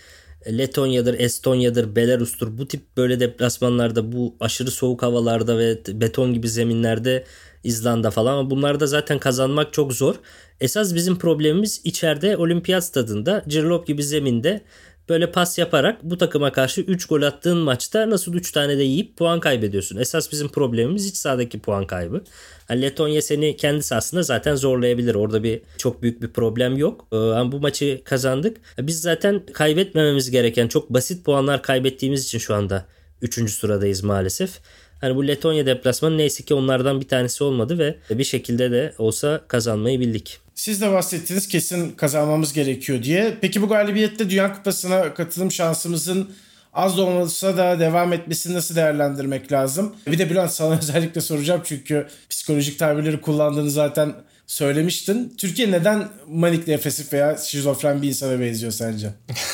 [0.48, 2.58] Letonya'dır, Estonya'dır, Belarus'tur.
[2.58, 7.24] Bu tip böyle deplasmanlarda bu aşırı soğuk havalarda ve beton gibi zeminlerde
[7.64, 10.16] İzlanda falan ama bunlarda zaten kazanmak çok zor.
[10.62, 14.62] Esas bizim problemimiz içeride olimpiyat stadında Cirlop gibi zeminde
[15.10, 19.18] böyle pas yaparak bu takıma karşı 3 gol attığın maçta nasıl 3 tane de yiyip
[19.18, 19.98] puan kaybediyorsun.
[19.98, 22.24] Esas bizim problemimiz iç sahadaki puan kaybı.
[22.70, 25.16] Yani Letonya seni kendi sahasında zaten zorlayabilir.
[25.16, 27.08] Orada bir çok büyük bir problem yok.
[27.12, 28.58] Ee, ama bu maçı kazandık.
[28.80, 32.86] Biz zaten kaybetmememiz gereken çok basit puanlar kaybettiğimiz için şu anda
[33.22, 33.52] 3.
[33.52, 34.60] sıradayız maalesef.
[35.02, 39.42] Hani bu Letonya deplasmanı neyse ki onlardan bir tanesi olmadı ve bir şekilde de olsa
[39.48, 40.40] kazanmayı bildik.
[40.56, 43.38] Siz de bahsettiniz kesin kazanmamız gerekiyor diye.
[43.42, 46.30] Peki bu galibiyette Dünya Kupası'na katılım şansımızın
[46.74, 49.96] az da olmasa da devam etmesini nasıl değerlendirmek lazım?
[50.08, 54.14] Bir de Bülent sana özellikle soracağım çünkü psikolojik tabirleri kullandığını zaten
[54.48, 55.34] söylemiştin.
[55.38, 59.14] Türkiye neden manik depresif veya şizofren bir insana benziyor sence?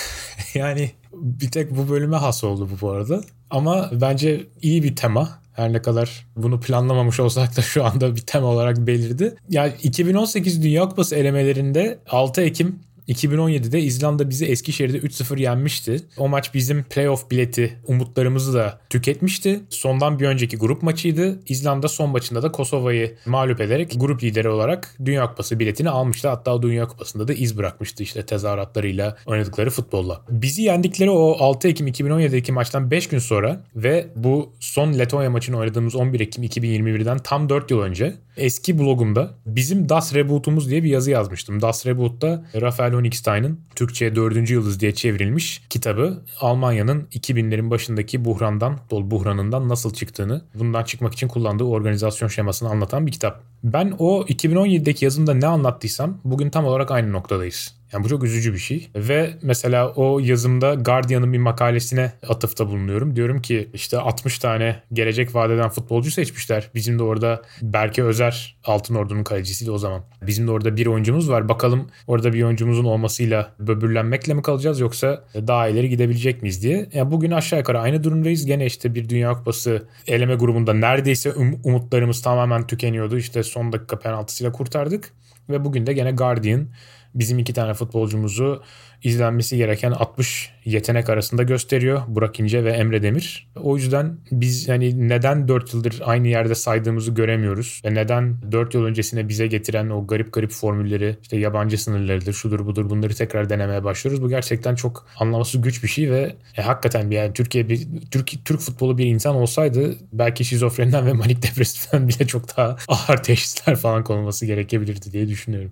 [0.53, 3.21] yani bir tek bu bölüme has oldu bu bu arada.
[3.53, 5.29] Ama bence iyi bir tema.
[5.53, 9.35] Her ne kadar bunu planlamamış olsak da şu anda bir tema olarak belirdi.
[9.49, 16.01] Yani 2018 Dünya Kupası elemelerinde 6 Ekim 2017'de İzlanda bizi Eskişehir'de 3-0 yenmişti.
[16.17, 19.61] O maç bizim playoff bileti umutlarımızı da tüketmişti.
[19.69, 21.39] Sondan bir önceki grup maçıydı.
[21.47, 26.27] İzlanda son maçında da Kosova'yı mağlup ederek grup lideri olarak Dünya Kupası biletini almıştı.
[26.27, 30.21] Hatta Dünya Kupası'nda da iz bırakmıştı işte tezahüratlarıyla oynadıkları futbolla.
[30.29, 35.57] Bizi yendikleri o 6 Ekim 2017'deki maçtan 5 gün sonra ve bu son Letonya maçını
[35.57, 40.89] oynadığımız 11 Ekim 2021'den tam 4 yıl önce eski blogumda bizim Das Reboot'umuz diye bir
[40.89, 41.61] yazı yazmıştım.
[41.61, 44.49] Das Reboot'ta Rafael Honigstein'ın Türkçe'ye 4.
[44.49, 51.27] Yıldız diye çevrilmiş kitabı Almanya'nın 2000'lerin başındaki buhrandan, dol buhranından nasıl çıktığını, bundan çıkmak için
[51.27, 53.43] kullandığı organizasyon şemasını anlatan bir kitap.
[53.63, 57.82] Ben o 2017'deki yazımda ne anlattıysam bugün tam olarak aynı noktadayız.
[57.93, 58.89] Yani bu çok üzücü bir şey.
[58.95, 63.15] Ve mesela o yazımda Guardian'ın bir makalesine atıfta bulunuyorum.
[63.15, 66.69] Diyorum ki işte 60 tane gelecek vadeden futbolcu seçmişler.
[66.75, 70.01] Bizim de orada Berke Özer Altın Ordu'nun kalecisiydi o zaman.
[70.27, 71.49] Bizim de orada bir oyuncumuz var.
[71.49, 76.89] Bakalım orada bir oyuncumuzun olmasıyla böbürlenmekle mi kalacağız yoksa daha ileri gidebilecek miyiz diye.
[76.93, 78.45] Yani bugün aşağı yukarı aynı durumdayız.
[78.45, 83.17] Gene işte bir Dünya Kupası eleme grubunda neredeyse um- umutlarımız tamamen tükeniyordu.
[83.17, 85.13] İşte son dakika penaltısıyla kurtardık.
[85.49, 86.67] Ve bugün de gene Guardian
[87.15, 88.63] bizim iki tane futbolcumuzu
[89.03, 93.47] izlenmesi gereken 60 yetenek arasında gösteriyor Burak İnce ve Emre Demir.
[93.55, 98.83] O yüzden biz hani neden 4 yıldır aynı yerde saydığımızı göremiyoruz ve neden 4 yıl
[98.83, 103.83] öncesine bize getiren o garip garip formülleri işte yabancı sınırlarıdır şudur budur bunları tekrar denemeye
[103.83, 104.23] başlıyoruz.
[104.23, 108.45] Bu gerçekten çok anlaması güç bir şey ve e, hakikaten bir yani Türkiye bir Türk
[108.45, 113.75] Türk futbolu bir insan olsaydı belki şizofreniden ve manik depresiften bile çok daha ağır teşhisler
[113.75, 115.71] falan konulması gerekebilirdi diye düşünüyorum.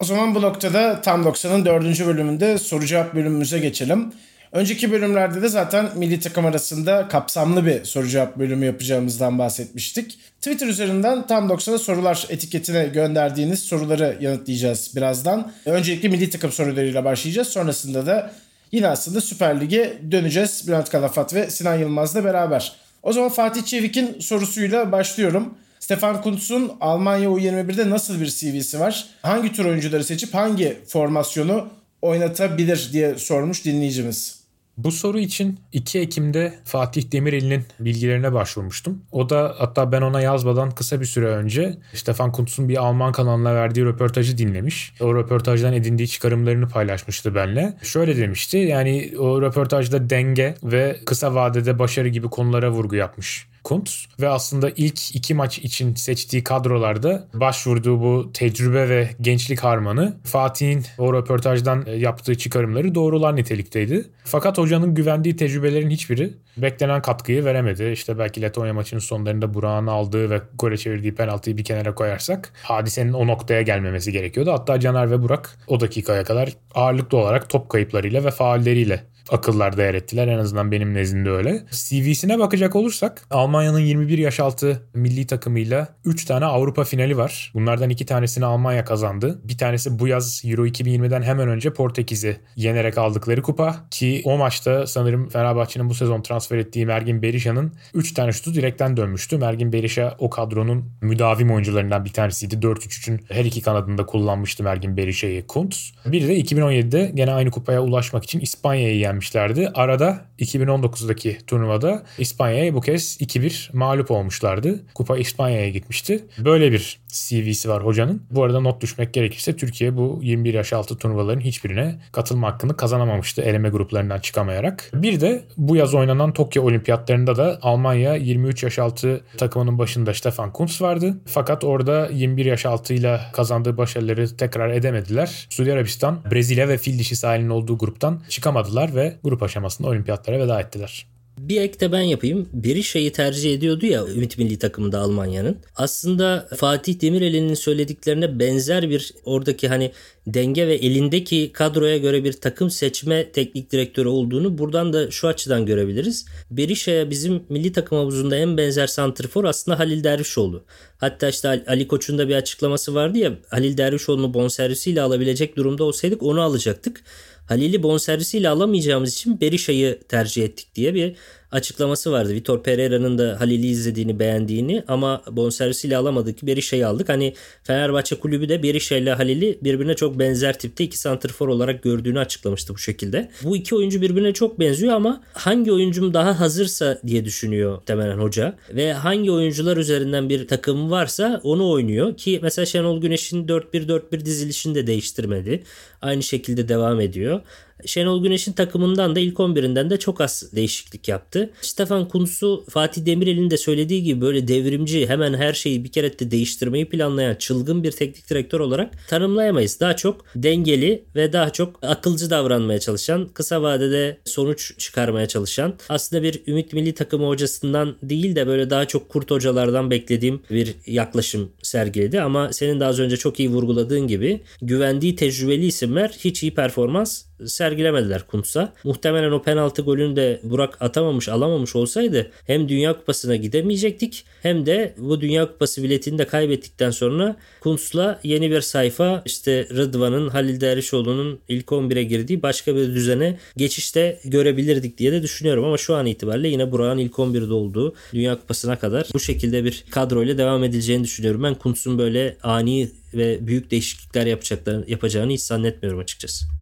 [0.00, 2.06] O zaman bu noktada Tam 90'ın 4.
[2.06, 4.12] bölümünde soru cevap bölümümüze geçelim.
[4.52, 10.18] Önceki bölümlerde de zaten milli takım arasında kapsamlı bir soru cevap bölümü yapacağımızdan bahsetmiştik.
[10.40, 15.52] Twitter üzerinden Tam 90'a sorular etiketine gönderdiğiniz soruları yanıtlayacağız birazdan.
[15.64, 17.48] Öncelikle milli takım sorularıyla başlayacağız.
[17.48, 18.30] Sonrasında da
[18.72, 20.68] yine aslında Süper Lig'e döneceğiz.
[20.68, 22.85] Bülent Kalafat ve Sinan Yılmaz'la beraber.
[23.02, 25.54] O zaman Fatih Çevik'in sorusuyla başlıyorum.
[25.80, 29.06] Stefan Kuntz'un Almanya U21'de nasıl bir CV'si var?
[29.22, 31.68] Hangi tür oyuncuları seçip hangi formasyonu
[32.02, 34.45] oynatabilir diye sormuş dinleyicimiz.
[34.76, 39.02] Bu soru için 2 Ekim'de Fatih Demirel'in bilgilerine başvurmuştum.
[39.12, 43.54] O da hatta ben ona yazmadan kısa bir süre önce Stefan Kuntz'un bir Alman kanalına
[43.54, 44.92] verdiği röportajı dinlemiş.
[45.00, 47.74] O röportajdan edindiği çıkarımlarını paylaşmıştı benimle.
[47.82, 53.48] Şöyle demişti yani o röportajda denge ve kısa vadede başarı gibi konulara vurgu yapmış.
[53.66, 60.16] Kuntz ve aslında ilk iki maç için seçtiği kadrolarda başvurduğu bu tecrübe ve gençlik harmanı
[60.24, 64.04] Fatih'in o röportajdan yaptığı çıkarımları doğrular nitelikteydi.
[64.24, 67.90] Fakat hocanın güvendiği tecrübelerin hiçbiri beklenen katkıyı veremedi.
[67.92, 73.12] İşte belki Letonya maçının sonlarında Burak'ın aldığı ve gole çevirdiği penaltıyı bir kenara koyarsak hadisenin
[73.12, 74.52] o noktaya gelmemesi gerekiyordu.
[74.52, 79.94] Hatta Caner ve Burak o dakikaya kadar ağırlıklı olarak top kayıplarıyla ve faalleriyle akıllar değer
[79.94, 80.28] ettiler.
[80.28, 81.62] En azından benim nezdimde öyle.
[81.70, 87.52] CV'sine bakacak olursak Almanya'nın 21 yaş altı milli takımıyla 3 tane Avrupa finali var.
[87.54, 89.40] Bunlardan 2 tanesini Almanya kazandı.
[89.44, 93.76] Bir tanesi bu yaz Euro 2020'den hemen önce Portekiz'i yenerek aldıkları kupa.
[93.90, 98.96] Ki o maçta sanırım Fenerbahçe'nin bu sezon transfer ettiği Mergin Berisha'nın 3 tane şutu direkten
[98.96, 99.38] dönmüştü.
[99.38, 102.54] Mergin Berisha o kadronun müdavim oyuncularından bir tanesiydi.
[102.54, 105.92] 4-3-3'ün her iki kanadında kullanmıştı Mergin Berisha'yı Kuntz.
[106.06, 109.68] Bir de 2017'de gene aynı kupaya ulaşmak için İspanya'yı yen yenmişlerdi.
[109.74, 114.80] Arada 2019'daki turnuvada İspanya'ya bu kez 2-1 mağlup olmuşlardı.
[114.94, 116.24] Kupa İspanya'ya gitmişti.
[116.38, 116.98] Böyle bir
[117.28, 118.22] CV'si var hocanın.
[118.30, 123.42] Bu arada not düşmek gerekirse Türkiye bu 21 yaş altı turnuvaların hiçbirine katılma hakkını kazanamamıştı
[123.42, 124.90] eleme gruplarından çıkamayarak.
[124.94, 130.52] Bir de bu yaz oynanan Tokyo Olimpiyatlarında da Almanya 23 yaş altı takımının başında Stefan
[130.52, 131.16] Kuntz vardı.
[131.26, 135.46] Fakat orada 21 yaş altıyla kazandığı başarıları tekrar edemediler.
[135.50, 140.60] Suudi Arabistan, Brezilya ve fil dişi sahilinin olduğu gruptan çıkamadılar ve grup aşamasında olimpiyatlara veda
[140.60, 141.15] ettiler.
[141.48, 142.48] Bir ek de ben yapayım.
[142.52, 145.56] Biri şeyi tercih ediyordu ya Ümit Milli takımında Almanya'nın.
[145.76, 149.92] Aslında Fatih Demirel'in söylediklerine benzer bir oradaki hani
[150.26, 155.66] denge ve elindeki kadroya göre bir takım seçme teknik direktörü olduğunu buradan da şu açıdan
[155.66, 156.26] görebiliriz.
[156.50, 160.64] Berisha'ya bizim milli takım havuzunda en benzer santrfor aslında Halil Dervişoğlu.
[160.98, 166.22] Hatta işte Ali Koç'un da bir açıklaması vardı ya Halil Dervişoğlu'nu bonservisiyle alabilecek durumda olsaydık
[166.22, 167.02] onu alacaktık.
[167.46, 171.16] Halil'i bonservisiyle alamayacağımız için Berisha'yı tercih ettik diye bir
[171.56, 172.34] açıklaması vardı.
[172.34, 176.42] Vitor Pereira'nın da Halil'i izlediğini beğendiğini ama bonservisiyle alamadık.
[176.42, 177.08] Berisha'yı aldık.
[177.08, 182.18] Hani Fenerbahçe kulübü de Berisha ile Halil'i birbirine çok benzer tipte iki santrfor olarak gördüğünü
[182.18, 183.30] açıklamıştı bu şekilde.
[183.42, 188.56] Bu iki oyuncu birbirine çok benziyor ama hangi oyuncum daha hazırsa diye düşünüyor temelen hoca.
[188.70, 192.16] Ve hangi oyuncular üzerinden bir takım varsa onu oynuyor.
[192.16, 195.62] Ki mesela Şenol Güneş'in 4-1-4-1 dizilişini de değiştirmedi.
[196.02, 197.40] Aynı şekilde devam ediyor.
[197.84, 201.50] Şenol Güneş'in takımından da ilk 11'inden de çok az değişiklik yaptı.
[201.60, 206.30] Stefan Kuntz'u Fatih Demirel'in de söylediği gibi böyle devrimci hemen her şeyi bir kere de
[206.30, 209.80] değiştirmeyi planlayan çılgın bir teknik direktör olarak tanımlayamayız.
[209.80, 216.22] Daha çok dengeli ve daha çok akılcı davranmaya çalışan, kısa vadede sonuç çıkarmaya çalışan aslında
[216.22, 221.50] bir Ümit Milli takımı hocasından değil de böyle daha çok kurt hocalardan beklediğim bir yaklaşım
[221.62, 222.20] sergiledi.
[222.20, 227.26] Ama senin daha az önce çok iyi vurguladığın gibi güvendiği tecrübeli isimler hiç iyi performans
[227.46, 228.72] sergilemediler Kuntz'a.
[228.84, 234.94] Muhtemelen o penaltı golünü de Burak atamamış alamamış olsaydı hem Dünya Kupası'na gidemeyecektik hem de
[234.98, 241.38] bu Dünya Kupası biletini de kaybettikten sonra Kuntz'la yeni bir sayfa işte Rıdvan'ın Halil Dervişoğlu'nun
[241.48, 246.48] ilk 11'e girdiği başka bir düzene geçişte görebilirdik diye de düşünüyorum ama şu an itibariyle
[246.48, 251.42] yine Burak'ın ilk 11'de olduğu Dünya Kupası'na kadar bu şekilde bir kadroyla devam edileceğini düşünüyorum.
[251.42, 256.55] Ben Kuntz'un böyle ani ve büyük değişiklikler yapacaklarını yapacağını hiç zannetmiyorum açıkçası.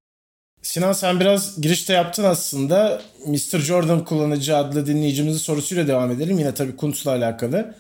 [0.64, 3.02] Sinan sen biraz girişte yaptın aslında.
[3.26, 3.58] Mr.
[3.58, 6.38] Jordan kullanıcı adlı dinleyicimizin sorusuyla devam edelim.
[6.38, 7.74] Yine tabii Kuntz'la alakalı.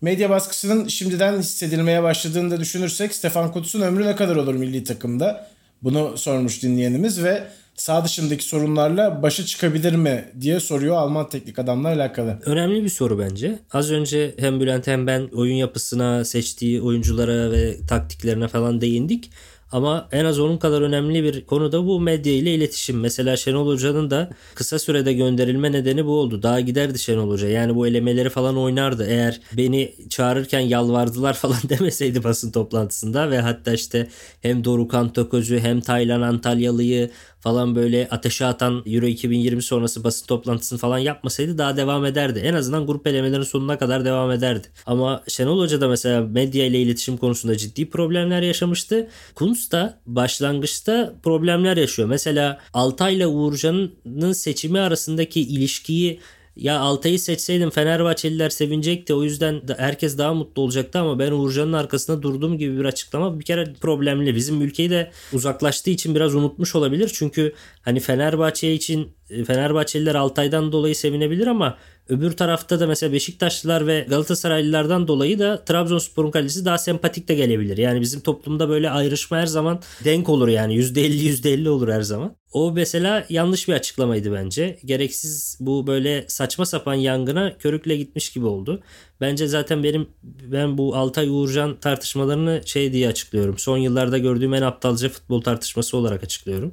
[0.00, 5.46] medya baskısının şimdiden hissedilmeye başladığını da düşünürsek Stefan Kutz'un ömrü ne kadar olur milli takımda?
[5.82, 11.88] Bunu sormuş dinleyenimiz ve sağ dışındaki sorunlarla başa çıkabilir mi diye soruyor Alman teknik adamla
[11.88, 12.38] alakalı.
[12.46, 13.58] Önemli bir soru bence.
[13.72, 19.30] Az önce hem Bülent hem ben oyun yapısına, seçtiği oyunculara ve taktiklerine falan değindik.
[19.72, 23.00] Ama en az onun kadar önemli bir konu da bu medya ile iletişim.
[23.00, 26.42] Mesela Şenol Hoca'nın da kısa sürede gönderilme nedeni bu oldu.
[26.42, 27.48] Daha giderdi Şenol Hoca.
[27.48, 29.06] Yani bu elemeleri falan oynardı.
[29.08, 34.08] Eğer beni çağırırken yalvardılar falan demeseydi basın toplantısında ve hatta işte
[34.42, 40.78] hem Dorukan Tokocu hem Taylan Antalyalı'yı falan böyle ateşe atan Euro 2020 sonrası basın toplantısını
[40.78, 42.38] falan yapmasaydı daha devam ederdi.
[42.38, 44.68] En azından grup elemelerinin sonuna kadar devam ederdi.
[44.86, 49.08] Ama Şenol Hoca da mesela medya ile iletişim konusunda ciddi problemler yaşamıştı.
[49.34, 52.08] Kunz da başlangıçta problemler yaşıyor.
[52.08, 56.20] Mesela Altay ile Uğurcan'ın seçimi arasındaki ilişkiyi
[56.56, 59.14] ya Altay'ı seçseydim Fenerbahçeliler sevinecekti.
[59.14, 63.44] O yüzden herkes daha mutlu olacaktı ama ben Uğurcan'ın arkasında durduğum gibi bir açıklama bir
[63.44, 64.34] kere problemli.
[64.34, 67.10] Bizim ülkeyi de uzaklaştığı için biraz unutmuş olabilir.
[67.14, 69.12] Çünkü hani Fenerbahçe için
[69.46, 71.78] Fenerbahçeliler Altay'dan dolayı sevinebilir ama
[72.10, 77.78] Öbür tarafta da mesela Beşiktaşlılar ve Galatasaraylılardan dolayı da Trabzonspor'un kalecisi daha sempatik de gelebilir.
[77.78, 82.36] Yani bizim toplumda böyle ayrışma her zaman denk olur yani %50 %50 olur her zaman.
[82.52, 84.78] O mesela yanlış bir açıklamaydı bence.
[84.84, 88.82] Gereksiz bu böyle saçma sapan yangına körükle gitmiş gibi oldu.
[89.20, 93.58] Bence zaten benim ben bu Altay Uğurcan tartışmalarını şey diye açıklıyorum.
[93.58, 96.72] Son yıllarda gördüğüm en aptalca futbol tartışması olarak açıklıyorum.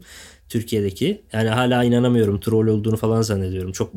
[0.49, 1.21] Türkiye'deki.
[1.33, 3.71] Yani hala inanamıyorum troll olduğunu falan zannediyorum.
[3.71, 3.93] Çok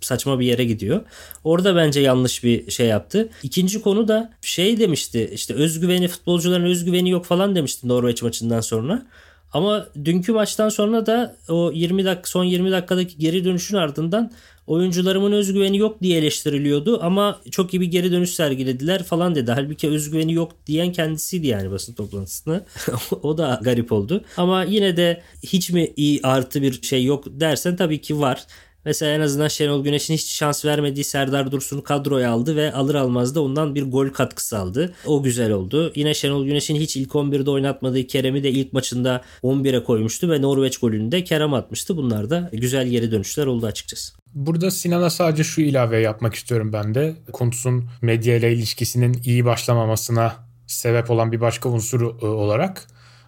[0.00, 1.00] saçma bir yere gidiyor.
[1.44, 3.28] Orada bence yanlış bir şey yaptı.
[3.42, 9.06] İkinci konu da şey demişti işte özgüveni futbolcuların özgüveni yok falan demişti Norveç maçından sonra.
[9.52, 14.32] Ama dünkü maçtan sonra da o 20 dakika son 20 dakikadaki geri dönüşün ardından
[14.68, 19.52] oyuncularımın özgüveni yok diye eleştiriliyordu ama çok iyi bir geri dönüş sergilediler falan dedi.
[19.52, 22.64] Halbuki özgüveni yok diyen kendisiydi yani basın toplantısında.
[23.22, 24.24] o da garip oldu.
[24.36, 28.46] Ama yine de hiç mi iyi artı bir şey yok dersen tabii ki var.
[28.84, 33.34] Mesela en azından Şenol Güneş'in hiç şans vermediği Serdar Dursun'u kadroya aldı ve alır almaz
[33.34, 34.94] da ondan bir gol katkısı aldı.
[35.06, 35.92] O güzel oldu.
[35.94, 40.78] Yine Şenol Güneş'in hiç ilk 11'de oynatmadığı Kerem'i de ilk maçında 11'e koymuştu ve Norveç
[40.78, 41.96] golünü de Kerem atmıştı.
[41.96, 44.12] Bunlar da güzel geri dönüşler oldu açıkçası.
[44.34, 47.16] Burada Sinan'a sadece şu ilave yapmak istiyorum ben de.
[47.32, 50.34] Kuntz'un medya ile ilişkisinin iyi başlamamasına
[50.66, 52.86] sebep olan bir başka unsur e, olarak.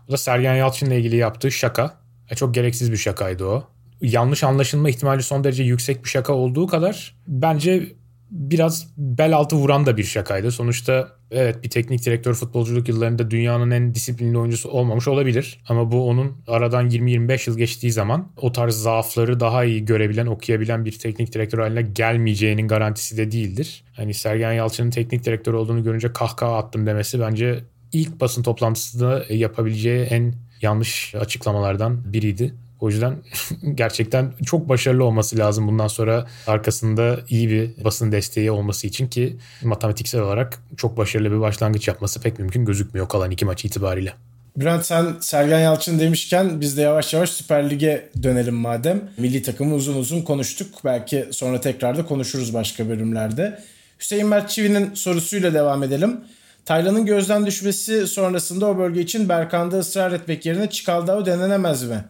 [0.09, 2.01] O da Sergen Yalçın'la ilgili yaptığı şaka.
[2.31, 3.65] E, çok gereksiz bir şakaydı o
[4.03, 7.93] yanlış anlaşılma ihtimali son derece yüksek bir şaka olduğu kadar bence
[8.31, 10.51] biraz bel altı vuran da bir şakaydı.
[10.51, 15.61] Sonuçta evet bir teknik direktör futbolculuk yıllarında dünyanın en disiplinli oyuncusu olmamış olabilir.
[15.69, 20.85] Ama bu onun aradan 20-25 yıl geçtiği zaman o tarz zaafları daha iyi görebilen, okuyabilen
[20.85, 23.85] bir teknik direktör haline gelmeyeceğinin garantisi de değildir.
[23.93, 30.01] Hani Sergen Yalçın'ın teknik direktör olduğunu görünce kahkaha attım demesi bence ilk basın toplantısında yapabileceği
[30.01, 32.55] en yanlış açıklamalardan biriydi.
[32.81, 33.17] O yüzden
[33.75, 39.37] gerçekten çok başarılı olması lazım bundan sonra arkasında iyi bir basın desteği olması için ki
[39.63, 44.13] matematiksel olarak çok başarılı bir başlangıç yapması pek mümkün gözükmüyor kalan iki maç itibariyle.
[44.57, 49.11] Bülent sen Sergen Yalçın demişken biz de yavaş yavaş Süper Lig'e dönelim madem.
[49.19, 50.69] Milli takımı uzun uzun konuştuk.
[50.85, 53.63] Belki sonra tekrar da konuşuruz başka bölümlerde.
[53.99, 56.21] Hüseyin Mert Çivi'nin sorusuyla devam edelim.
[56.65, 62.05] Taylan'ın gözden düşmesi sonrasında o bölge için Berkan'da ısrar etmek yerine Çikaldao denenemez mi?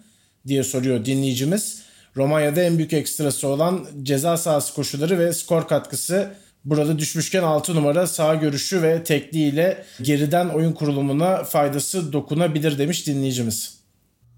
[0.46, 1.83] Diye soruyor dinleyicimiz.
[2.16, 8.07] Romanya'da en büyük ekstrası olan ceza sahası koşuları ve skor katkısı burada düşmüşken 6 numara
[8.07, 13.81] sağ görüşü ve tekniğiyle geriden oyun kurulumuna faydası dokunabilir demiş dinleyicimiz.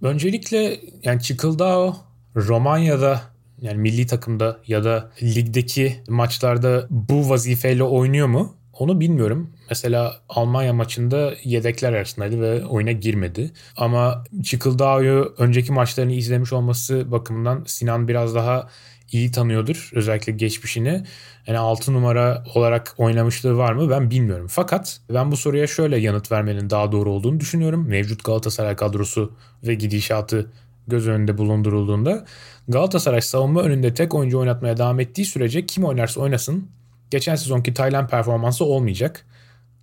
[0.03, 1.97] Öncelikle yani Çıkıldao
[2.37, 3.21] Romanya'da
[3.61, 8.57] yani milli takımda ya da ligdeki maçlarda bu vazifeyle oynuyor mu?
[8.79, 9.51] Onu bilmiyorum.
[9.71, 13.51] Mesela Almanya maçında yedekler arasındaydı ve oyuna girmedi.
[13.77, 18.69] Ama Çıkıldao'yu önceki maçlarını izlemiş olması bakımından Sinan biraz daha
[19.13, 19.91] iyi tanıyordur.
[19.95, 21.05] Özellikle geçmişini.
[21.47, 24.47] Yani 6 numara olarak oynamışlığı var mı ben bilmiyorum.
[24.51, 27.89] Fakat ben bu soruya şöyle yanıt vermenin daha doğru olduğunu düşünüyorum.
[27.89, 29.33] Mevcut Galatasaray kadrosu
[29.67, 30.53] ve gidişatı
[30.87, 32.25] göz önünde bulundurulduğunda
[32.69, 36.69] Galatasaray savunma önünde tek oyuncu oynatmaya devam ettiği sürece kim oynarsa oynasın
[37.13, 39.27] geçen sezonki Tayland performansı olmayacak.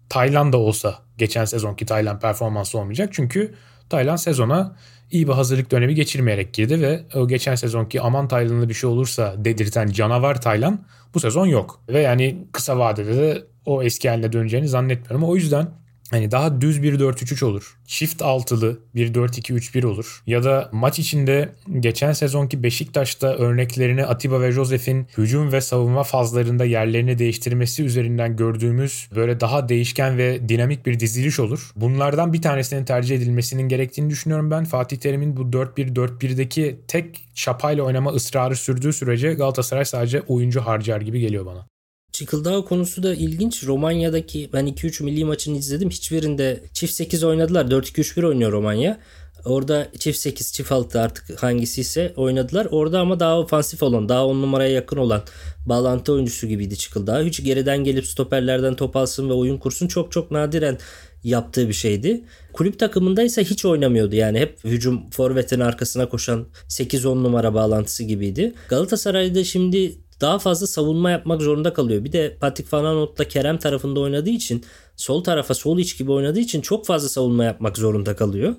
[0.09, 3.09] Tayland da olsa geçen sezonki Tayland performansı olmayacak.
[3.11, 3.53] Çünkü
[3.89, 4.75] Tayland sezona
[5.11, 9.35] iyi bir hazırlık dönemi geçirmeyerek girdi ve o geçen sezonki aman Tayland'da bir şey olursa
[9.37, 10.79] dedirten canavar Tayland
[11.13, 11.81] bu sezon yok.
[11.89, 15.29] Ve yani kısa vadede de o eski haline döneceğini zannetmiyorum.
[15.29, 15.67] O yüzden
[16.11, 17.77] Hani daha düz bir 4-3-3 olur.
[17.85, 20.23] Çift altılı bir 4-2-3-1 olur.
[20.27, 26.65] Ya da maç içinde geçen sezonki Beşiktaş'ta örneklerini Atiba ve Josef'in hücum ve savunma fazlarında
[26.65, 31.71] yerlerini değiştirmesi üzerinden gördüğümüz böyle daha değişken ve dinamik bir diziliş olur.
[31.75, 34.65] Bunlardan bir tanesinin tercih edilmesinin gerektiğini düşünüyorum ben.
[34.65, 41.19] Fatih Terim'in bu 4-1-4-1'deki tek çapayla oynama ısrarı sürdüğü sürece Galatasaray sadece oyuncu harcar gibi
[41.19, 41.78] geliyor bana.
[42.11, 43.63] Çıkıldağ konusu da ilginç.
[43.63, 45.89] Romanya'daki ben 2-3 milli maçını izledim.
[45.89, 47.65] Hiçbirinde çift 8 oynadılar.
[47.65, 48.99] 4-2-3-1 oynuyor Romanya.
[49.45, 52.67] Orada çift 8, çift 6 artık hangisi ise oynadılar.
[52.71, 55.21] Orada ama daha ofansif olan, daha 10 numaraya yakın olan
[55.65, 57.21] bağlantı oyuncusu gibiydi Çıkıldağ.
[57.21, 60.77] Hiç geriden gelip stoperlerden top alsın ve oyun kursun çok çok nadiren
[61.23, 62.23] yaptığı bir şeydi.
[62.53, 64.15] Kulüp takımında ise hiç oynamıyordu.
[64.15, 68.53] Yani hep hücum forvetin arkasına koşan 8-10 numara bağlantısı gibiydi.
[68.69, 72.03] Galatasaray'da şimdi daha fazla savunma yapmak zorunda kalıyor.
[72.03, 74.63] Bir de Patrick Van Aanholt'la Kerem tarafında oynadığı için
[74.95, 78.55] sol tarafa sol iç gibi oynadığı için çok fazla savunma yapmak zorunda kalıyor.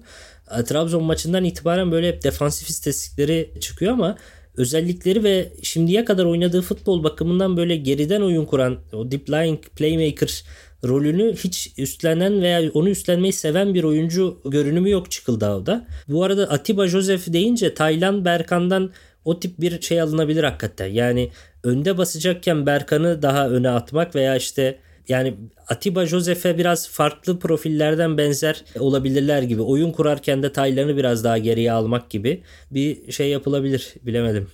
[0.58, 4.16] E, Trabzon maçından itibaren böyle hep defansif istatistikleri çıkıyor ama
[4.56, 10.44] özellikleri ve şimdiye kadar oynadığı futbol bakımından böyle geriden oyun kuran o deep lying playmaker
[10.84, 15.86] rolünü hiç üstlenen veya onu üstlenmeyi seven bir oyuncu görünümü yok Çıkıldağ'da.
[16.08, 18.90] Bu arada Atiba Joseph deyince Taylan Berkan'dan
[19.24, 20.86] o tip bir şey alınabilir hakikaten.
[20.86, 21.30] Yani
[21.64, 25.34] önde basacakken Berkan'ı daha öne atmak veya işte yani
[25.68, 29.62] Atiba Josef'e biraz farklı profillerden benzer olabilirler gibi.
[29.62, 34.48] Oyun kurarken de Taylan'ı biraz daha geriye almak gibi bir şey yapılabilir bilemedim.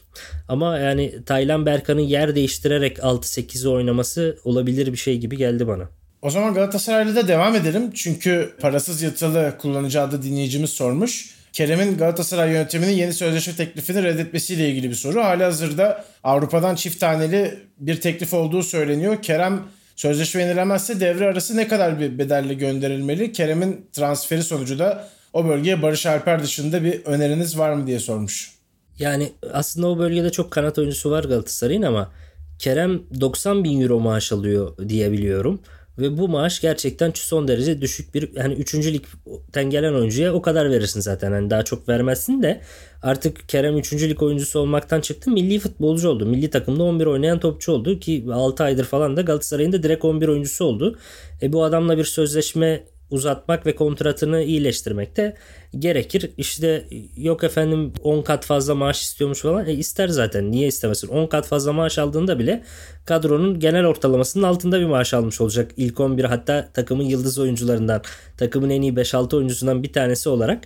[0.48, 5.88] Ama yani Taylan Berkan'ın yer değiştirerek 6-8'i oynaması olabilir bir şey gibi geldi bana.
[6.22, 7.90] O zaman Galatasaray'la da devam edelim.
[7.94, 11.36] Çünkü parasız yatılı kullanıcı adı dinleyicimiz sormuş.
[11.56, 15.20] Kerem'in Galatasaray yönetiminin yeni sözleşme teklifini reddetmesiyle ilgili bir soru.
[15.24, 19.22] Halihazırda Avrupa'dan çift taneli bir teklif olduğu söyleniyor.
[19.22, 19.62] Kerem
[19.96, 23.32] sözleşme yenilemezse devre arası ne kadar bir bedelle gönderilmeli?
[23.32, 28.50] Kerem'in transferi sonucu da o bölgeye Barış Alper dışında bir öneriniz var mı diye sormuş.
[28.98, 32.12] Yani aslında o bölgede çok kanat oyuncusu var Galatasaray'ın ama
[32.58, 35.60] Kerem 90 bin euro maaş alıyor diye biliyorum.
[35.98, 38.74] Ve bu maaş gerçekten son derece düşük bir hani 3.
[38.74, 41.32] ligden gelen oyuncuya o kadar verirsin zaten.
[41.32, 42.60] Hani daha çok vermezsin de
[43.02, 43.92] artık Kerem 3.
[43.92, 45.30] lig oyuncusu olmaktan çıktı.
[45.30, 46.26] Milli futbolcu oldu.
[46.26, 50.28] Milli takımda 11 oynayan topçu oldu ki 6 aydır falan da Galatasaray'ın da direkt 11
[50.28, 50.98] oyuncusu oldu.
[51.42, 55.36] E bu adamla bir sözleşme uzatmak ve kontratını iyileştirmek de
[55.78, 56.30] gerekir.
[56.36, 56.84] İşte
[57.16, 59.66] yok efendim 10 kat fazla maaş istiyormuş falan.
[59.66, 60.52] E ister zaten.
[60.52, 61.08] Niye istemesin?
[61.08, 62.64] 10 kat fazla maaş aldığında bile
[63.04, 65.70] kadronun genel ortalamasının altında bir maaş almış olacak.
[65.76, 68.02] İlk 11 hatta takımın yıldız oyuncularından,
[68.38, 70.64] takımın en iyi 5-6 oyuncusundan bir tanesi olarak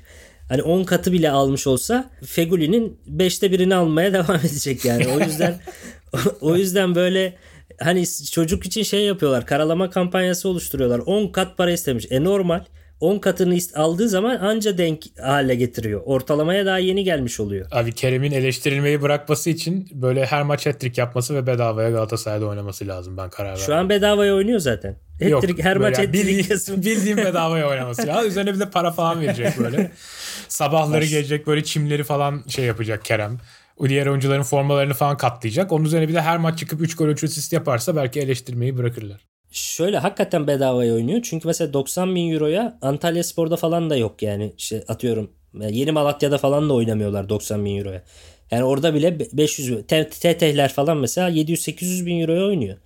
[0.48, 5.08] hani 10 katı bile almış olsa Feguli'nin 5'te birini almaya devam edecek yani.
[5.08, 5.60] O yüzden
[6.40, 7.34] o yüzden böyle
[7.82, 9.46] hani çocuk için şey yapıyorlar.
[9.46, 10.98] Karalama kampanyası oluşturuyorlar.
[10.98, 12.06] 10 kat para istemiş.
[12.10, 12.64] E normal.
[13.00, 16.02] 10 katını aldığı zaman anca denk hale getiriyor.
[16.04, 17.66] Ortalamaya daha yeni gelmiş oluyor.
[17.70, 23.16] Abi Kerem'in eleştirilmeyi bırakması için böyle her maç hat-trick yapması ve bedavaya Galatasaray'da oynaması lazım
[23.16, 23.64] ben karar verdim.
[23.66, 24.96] Şu an bedavaya oynuyor zaten.
[25.20, 28.06] Hat-trick her maç hat-trick bildiğim, bildiğim bedavaya oynaması.
[28.06, 29.90] Ya üzerine bir de para falan verecek böyle.
[30.48, 33.38] Sabahları gelecek böyle çimleri falan şey yapacak Kerem.
[33.88, 35.72] Diğer oyuncuların formalarını falan katlayacak.
[35.72, 39.20] Onun üzerine bir de her maç çıkıp 3 gol 3 asist yaparsa belki eleştirmeyi bırakırlar.
[39.50, 41.20] Şöyle hakikaten bedavaya oynuyor.
[41.22, 44.52] Çünkü mesela 90 bin euroya Antalya Spor'da falan da yok yani.
[44.58, 48.02] İşte atıyorum Yeni Malatya'da falan da oynamıyorlar 90 bin euroya.
[48.50, 52.76] Yani orada bile 500 TT'ler falan mesela 700-800 bin euroya oynuyor.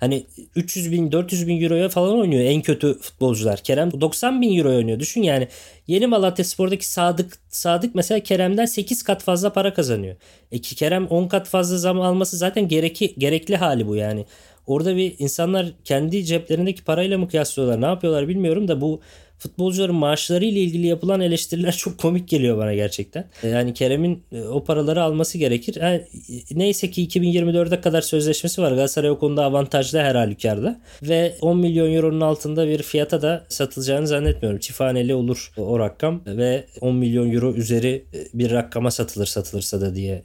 [0.00, 0.26] Hani
[0.56, 3.58] 300 bin 400 bin euroya falan oynuyor en kötü futbolcular.
[3.62, 5.00] Kerem 90 bin euro oynuyor.
[5.00, 5.48] Düşün yani
[5.86, 10.16] Yeni Malatya Spor'daki Sadık Sadık mesela Kerem'den 8 kat fazla para kazanıyor.
[10.52, 14.26] E ki Kerem 10 kat fazla zam alması zaten gereki, gerekli hali bu yani.
[14.66, 19.00] Orada bir insanlar kendi ceplerindeki parayla mı kıyaslıyorlar ne yapıyorlar bilmiyorum da bu
[19.40, 23.24] futbolcuların maaşları ile ilgili yapılan eleştiriler çok komik geliyor bana gerçekten.
[23.42, 25.76] E, yani Kerem'in e, o paraları alması gerekir.
[25.80, 28.70] Yani e, neyse ki 2024'e kadar sözleşmesi var.
[28.70, 30.80] Galatasaray o konuda avantajlı her halükarda.
[31.02, 34.60] Ve 10 milyon euronun altında bir fiyata da satılacağını zannetmiyorum.
[34.60, 40.22] Çifthaneli olur o rakam ve 10 milyon euro üzeri bir rakama satılır satılırsa da diye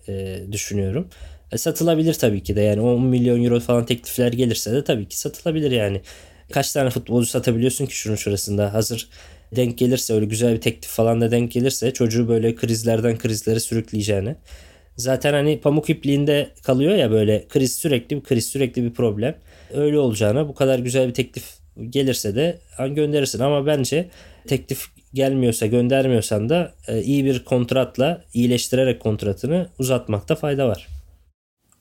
[0.51, 1.07] düşünüyorum.
[1.55, 5.71] Satılabilir tabii ki de yani 10 milyon euro falan teklifler gelirse de tabii ki satılabilir
[5.71, 6.01] yani.
[6.53, 9.09] Kaç tane futbolcu satabiliyorsun ki şunun şurasında hazır
[9.55, 14.35] denk gelirse öyle güzel bir teklif falan da denk gelirse çocuğu böyle krizlerden krizlere sürükleyeceğini.
[14.97, 19.35] Zaten hani pamuk ipliğinde kalıyor ya böyle kriz sürekli bir kriz sürekli bir problem.
[19.73, 21.43] Öyle olacağına bu kadar güzel bir teklif
[21.89, 22.57] gelirse de
[22.89, 24.09] gönderirsin ama bence
[24.47, 30.94] teklif gelmiyorsa göndermiyorsan da e, iyi bir kontratla iyileştirerek kontratını uzatmakta fayda var.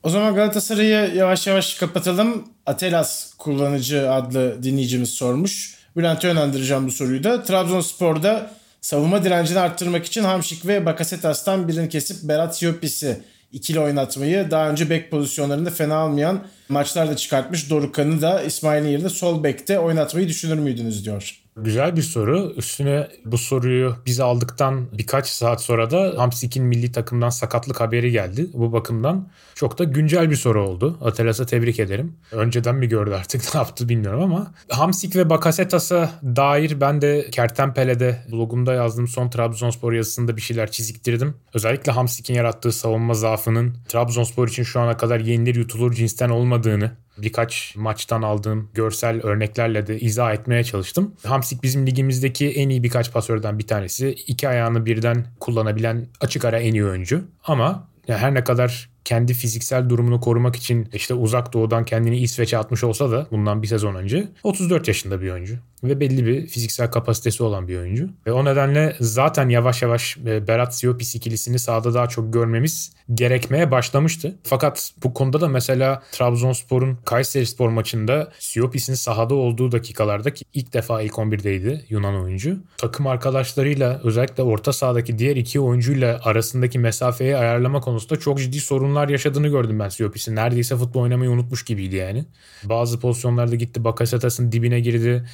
[0.05, 2.45] O zaman Galatasaray'ı yavaş yavaş kapatalım.
[2.67, 5.75] Atelas kullanıcı adlı dinleyicimiz sormuş.
[5.97, 7.43] Bülent'e yönlendireceğim bu soruyu da.
[7.43, 8.51] Trabzonspor'da
[8.81, 13.21] savunma direncini arttırmak için Hamşik ve Bakasetas'tan birini kesip Berat Siyopis'i
[13.53, 17.71] ikili oynatmayı daha önce bek pozisyonlarında fena almayan maçlarda çıkartmış.
[17.71, 21.44] Dorukan'ı da İsmail'in yerine sol bekte oynatmayı düşünür müydünüz diyor.
[21.57, 22.53] Güzel bir soru.
[22.57, 28.47] Üstüne bu soruyu biz aldıktan birkaç saat sonra da Hamsik'in milli takımdan sakatlık haberi geldi.
[28.53, 30.99] Bu bakımdan çok da güncel bir soru oldu.
[31.01, 32.17] Atelas'a tebrik ederim.
[32.33, 38.19] Önceden mi gördü artık ne yaptı bilmiyorum ama Hamsik ve Bakasetas'a dair ben de Kertenpele'de
[38.33, 41.35] blogumda yazdığım son Trabzonspor yazısında bir şeyler çiziktirdim.
[41.55, 47.77] Özellikle Hamsik'in yarattığı savunma zaafının Trabzonspor için şu ana kadar yenilir yutulur cinsten olmadığını birkaç
[47.77, 51.15] maçtan aldığım görsel örneklerle de izah etmeye çalıştım.
[51.27, 54.11] Hamsik bizim ligimizdeki en iyi birkaç pasörden bir tanesi.
[54.11, 57.25] İki ayağını birden kullanabilen açık ara en iyi oyuncu.
[57.45, 62.85] Ama her ne kadar kendi fiziksel durumunu korumak için işte uzak doğudan kendini İsveç'e atmış
[62.85, 67.43] olsa da bundan bir sezon önce 34 yaşında bir oyuncu ve belli bir fiziksel kapasitesi
[67.43, 68.11] olan bir oyuncu.
[68.27, 73.71] Ve o nedenle zaten yavaş yavaş e, Berat Siopis ikilisini sahada daha çok görmemiz gerekmeye
[73.71, 74.35] başlamıştı.
[74.43, 80.73] Fakat bu konuda da mesela Trabzonspor'un Kayseri Spor maçında Siopis'in sahada olduğu dakikalarda ki ilk
[80.73, 82.59] defa ilk 11'deydi Yunan oyuncu.
[82.79, 89.09] Takım arkadaşlarıyla özellikle orta sahadaki diğer iki oyuncuyla arasındaki mesafeyi ayarlama konusunda çok ciddi sorunlar
[89.09, 90.37] yaşadığını gördüm ben Siopis'in.
[90.37, 92.25] Neredeyse futbol oynamayı unutmuş gibiydi yani.
[92.65, 95.25] Bazı pozisyonlarda gitti Bakasetas'ın dibine girdi.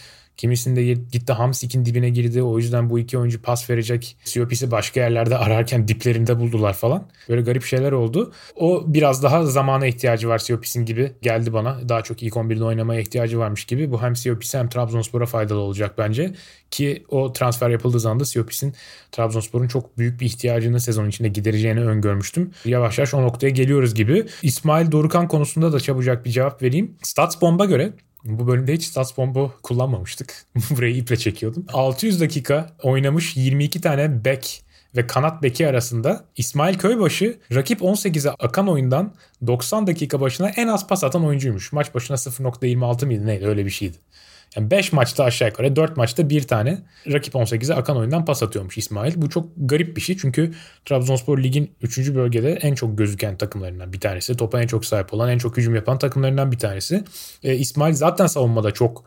[0.41, 2.43] Kimisinde gitti Hamsik'in dibine girdi.
[2.43, 4.17] O yüzden bu iki oyuncu pas verecek.
[4.25, 7.09] Siopis'i başka yerlerde ararken diplerinde buldular falan.
[7.29, 8.33] Böyle garip şeyler oldu.
[8.57, 11.89] O biraz daha zamana ihtiyacı var Siopis'in gibi geldi bana.
[11.89, 13.91] Daha çok ilk 11'de oynamaya ihtiyacı varmış gibi.
[13.93, 16.35] Bu hem Siopis'e hem Trabzonspor'a faydalı olacak bence.
[16.71, 18.75] Ki o transfer yapıldığı zaman da Siopis'in
[19.13, 22.51] Trabzonspor'un çok büyük bir ihtiyacını sezon içinde gidereceğini öngörmüştüm.
[22.65, 24.27] Yavaş yavaş o noktaya geliyoruz gibi.
[24.43, 26.95] İsmail Dorukan konusunda da çabucak bir cevap vereyim.
[27.03, 27.93] Stats Bomba göre
[28.25, 30.47] bu bölümde hiç stats bomba kullanmamıştık.
[30.71, 31.67] Burayı iple çekiyordum.
[31.73, 34.47] 600 dakika oynamış 22 tane back
[34.97, 39.15] ve kanat beki arasında İsmail Köybaşı rakip 18'e akan oyundan
[39.47, 41.73] 90 dakika başına en az pas atan oyuncuymuş.
[41.73, 43.97] Maç başına 0.26 mıydı neydi öyle bir şeydi.
[44.57, 46.79] Yani 5 maçta aşağı yukarı 4 maçta bir tane
[47.13, 49.13] rakip 18'e akan oyundan pas atıyormuş İsmail.
[49.17, 50.53] Bu çok garip bir şey çünkü
[50.85, 52.15] Trabzonspor ligin 3.
[52.15, 54.37] bölgede en çok gözüken takımlarından bir tanesi.
[54.37, 57.05] Topa en çok sahip olan, en çok hücum yapan takımlarından bir tanesi.
[57.43, 59.05] E, İsmail zaten savunmada çok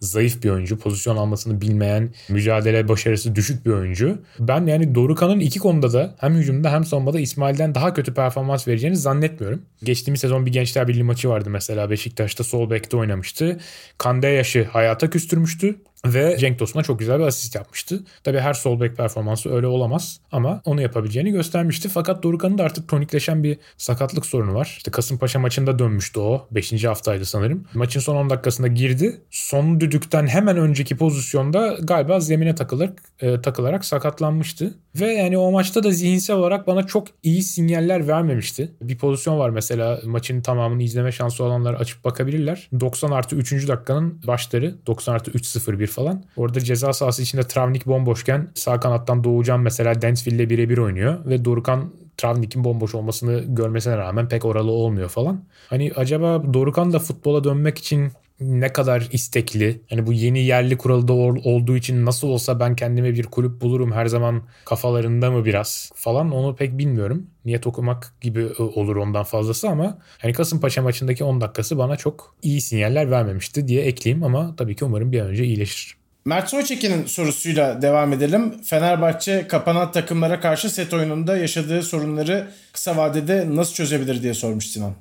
[0.00, 0.78] zayıf bir oyuncu.
[0.78, 4.18] Pozisyon almasını bilmeyen, mücadele başarısı düşük bir oyuncu.
[4.38, 8.96] Ben yani Dorukan'ın iki konuda da hem hücumda hem savunmada İsmail'den daha kötü performans vereceğini
[8.96, 9.62] zannetmiyorum.
[9.82, 13.58] Geçtiğimiz sezon bir Gençler Birliği maçı vardı mesela Beşiktaş'ta sol bekte oynamıştı.
[13.98, 15.76] Kande yaşı hayata küstürmüştü.
[16.06, 18.00] Ve Cenk Tosun'a çok güzel bir asist yapmıştı.
[18.24, 21.88] Tabi her sol bek performansı öyle olamaz ama onu yapabileceğini göstermişti.
[21.88, 24.74] Fakat Dorukan'ın da artık kronikleşen bir sakatlık sorunu var.
[24.76, 26.48] İşte Kasımpaşa maçında dönmüştü o.
[26.50, 26.84] 5.
[26.84, 27.64] haftaydı sanırım.
[27.74, 29.20] Maçın son 10 dakikasında girdi.
[29.30, 34.74] Son düdükten hemen önceki pozisyonda galiba zemine takılarak, e, takılarak sakatlanmıştı.
[35.00, 38.72] Ve yani o maçta da zihinsel olarak bana çok iyi sinyaller vermemişti.
[38.82, 42.68] Bir pozisyon var mesela maçın tamamını izleme şansı olanlar açıp bakabilirler.
[42.80, 43.68] 90 artı 3.
[43.68, 46.22] dakikanın başları 90 artı 3-0-1 falan.
[46.36, 51.92] Orada ceza sahası içinde Travnik bomboşken sağ kanattan Doğucan mesela Densville'le birebir oynuyor ve Dorukan
[52.16, 55.44] Travnik'in bomboş olmasını görmesine rağmen pek oralı olmuyor falan.
[55.70, 59.80] Hani acaba Dorukan da futbola dönmek için ne kadar istekli.
[59.90, 63.92] Hani bu yeni yerli kuralı da olduğu için nasıl olsa ben kendime bir kulüp bulurum
[63.92, 67.26] her zaman kafalarında mı biraz falan onu pek bilmiyorum.
[67.44, 72.34] Niyet okumak gibi e, olur ondan fazlası ama hani Kasımpaşa maçındaki 10 dakikası bana çok
[72.42, 75.96] iyi sinyaller vermemişti diye ekleyeyim ama tabii ki umarım bir an önce iyileşir.
[76.24, 78.62] Mert Soyçekin'in sorusuyla devam edelim.
[78.62, 84.94] Fenerbahçe kapanan takımlara karşı set oyununda yaşadığı sorunları kısa vadede nasıl çözebilir diye sormuş Sinan.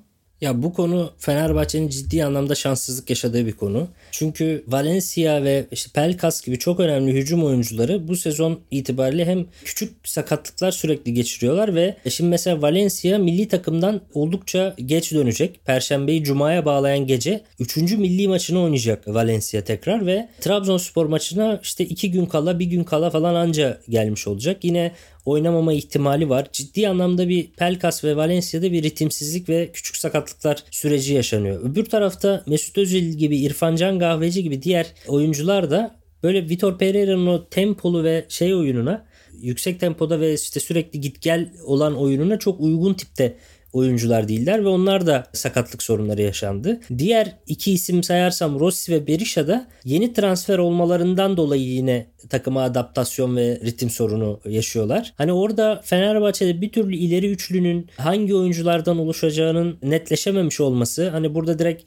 [0.43, 3.87] Ya bu konu Fenerbahçe'nin ciddi anlamda şanssızlık yaşadığı bir konu.
[4.11, 9.93] Çünkü Valencia ve işte Pelkas gibi çok önemli hücum oyuncuları bu sezon itibariyle hem küçük
[10.03, 15.59] sakatlıklar sürekli geçiriyorlar ve şimdi mesela Valencia milli takımdan oldukça geç dönecek.
[15.65, 17.77] Perşembeyi Cuma'ya bağlayan gece 3.
[17.77, 23.09] milli maçını oynayacak Valencia tekrar ve Trabzonspor maçına işte 2 gün kala bir gün kala
[23.09, 24.63] falan anca gelmiş olacak.
[24.63, 24.91] Yine
[25.25, 26.47] oynamama ihtimali var.
[26.51, 31.71] Ciddi anlamda bir Pelkas ve Valencia'da bir ritimsizlik ve küçük sakatlıklar süreci yaşanıyor.
[31.71, 37.27] Öbür tarafta Mesut Özil gibi, İrfan Can Kahveci gibi diğer oyuncular da böyle Vitor Pereira'nın
[37.27, 39.05] o tempolu ve şey oyununa
[39.41, 43.37] yüksek tempoda ve işte sürekli git gel olan oyununa çok uygun tipte
[43.73, 46.79] oyuncular değiller ve onlar da sakatlık sorunları yaşandı.
[46.97, 53.35] Diğer iki isim sayarsam Rossi ve Berisha da yeni transfer olmalarından dolayı yine takıma adaptasyon
[53.35, 55.13] ve ritim sorunu yaşıyorlar.
[55.17, 61.83] Hani orada Fenerbahçe'de bir türlü ileri üçlünün hangi oyunculardan oluşacağının netleşememiş olması hani burada direkt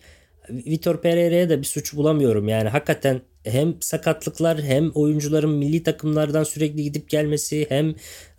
[0.51, 2.49] Vitor Pereira'ya da bir suç bulamıyorum.
[2.49, 7.95] Yani hakikaten hem sakatlıklar hem oyuncuların milli takımlardan sürekli gidip gelmesi hem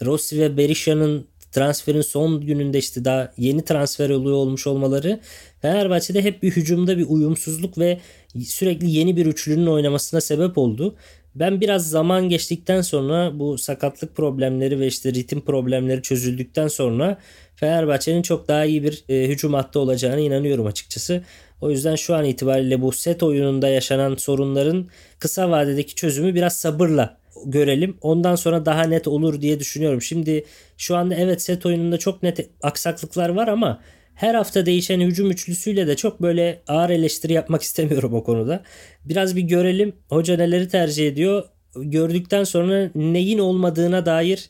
[0.06, 1.28] Rossi ve Berisha'nın
[1.58, 5.20] transferin son gününde işte daha yeni transfer oluyor olmuş olmaları
[5.62, 8.00] Fenerbahçe'de hep bir hücumda bir uyumsuzluk ve
[8.46, 10.96] sürekli yeni bir üçlünün oynamasına sebep oldu.
[11.36, 17.18] Ben biraz zaman geçtikten sonra bu sakatlık problemleri ve işte ritim problemleri çözüldükten sonra
[17.56, 21.24] Fenerbahçe'nin çok daha iyi bir e, hücum hattı olacağına inanıyorum açıkçası.
[21.62, 24.88] O yüzden şu an itibariyle bu set oyununda yaşanan sorunların
[25.20, 27.98] kısa vadedeki çözümü biraz sabırla görelim.
[28.02, 30.02] Ondan sonra daha net olur diye düşünüyorum.
[30.02, 30.46] Şimdi
[30.78, 33.82] şu anda evet set oyununda çok net aksaklıklar var ama
[34.16, 38.64] her hafta değişen hücum üçlüsüyle de çok böyle ağır eleştiri yapmak istemiyorum o konuda.
[39.06, 41.44] Biraz bir görelim hoca neleri tercih ediyor.
[41.76, 44.50] Gördükten sonra neyin olmadığına dair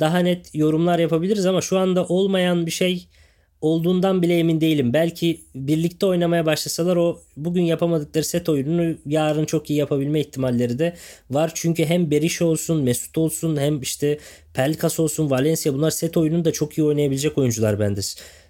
[0.00, 3.08] daha net yorumlar yapabiliriz ama şu anda olmayan bir şey
[3.62, 4.92] olduğundan bile emin değilim.
[4.92, 10.96] Belki birlikte oynamaya başlasalar o bugün yapamadıkları set oyununu yarın çok iyi yapabilme ihtimalleri de
[11.30, 11.52] var.
[11.54, 14.18] Çünkü hem Beriş olsun, Mesut olsun hem işte
[14.54, 18.00] Pelkas olsun, Valencia bunlar set oyununu da çok iyi oynayabilecek oyuncular bende.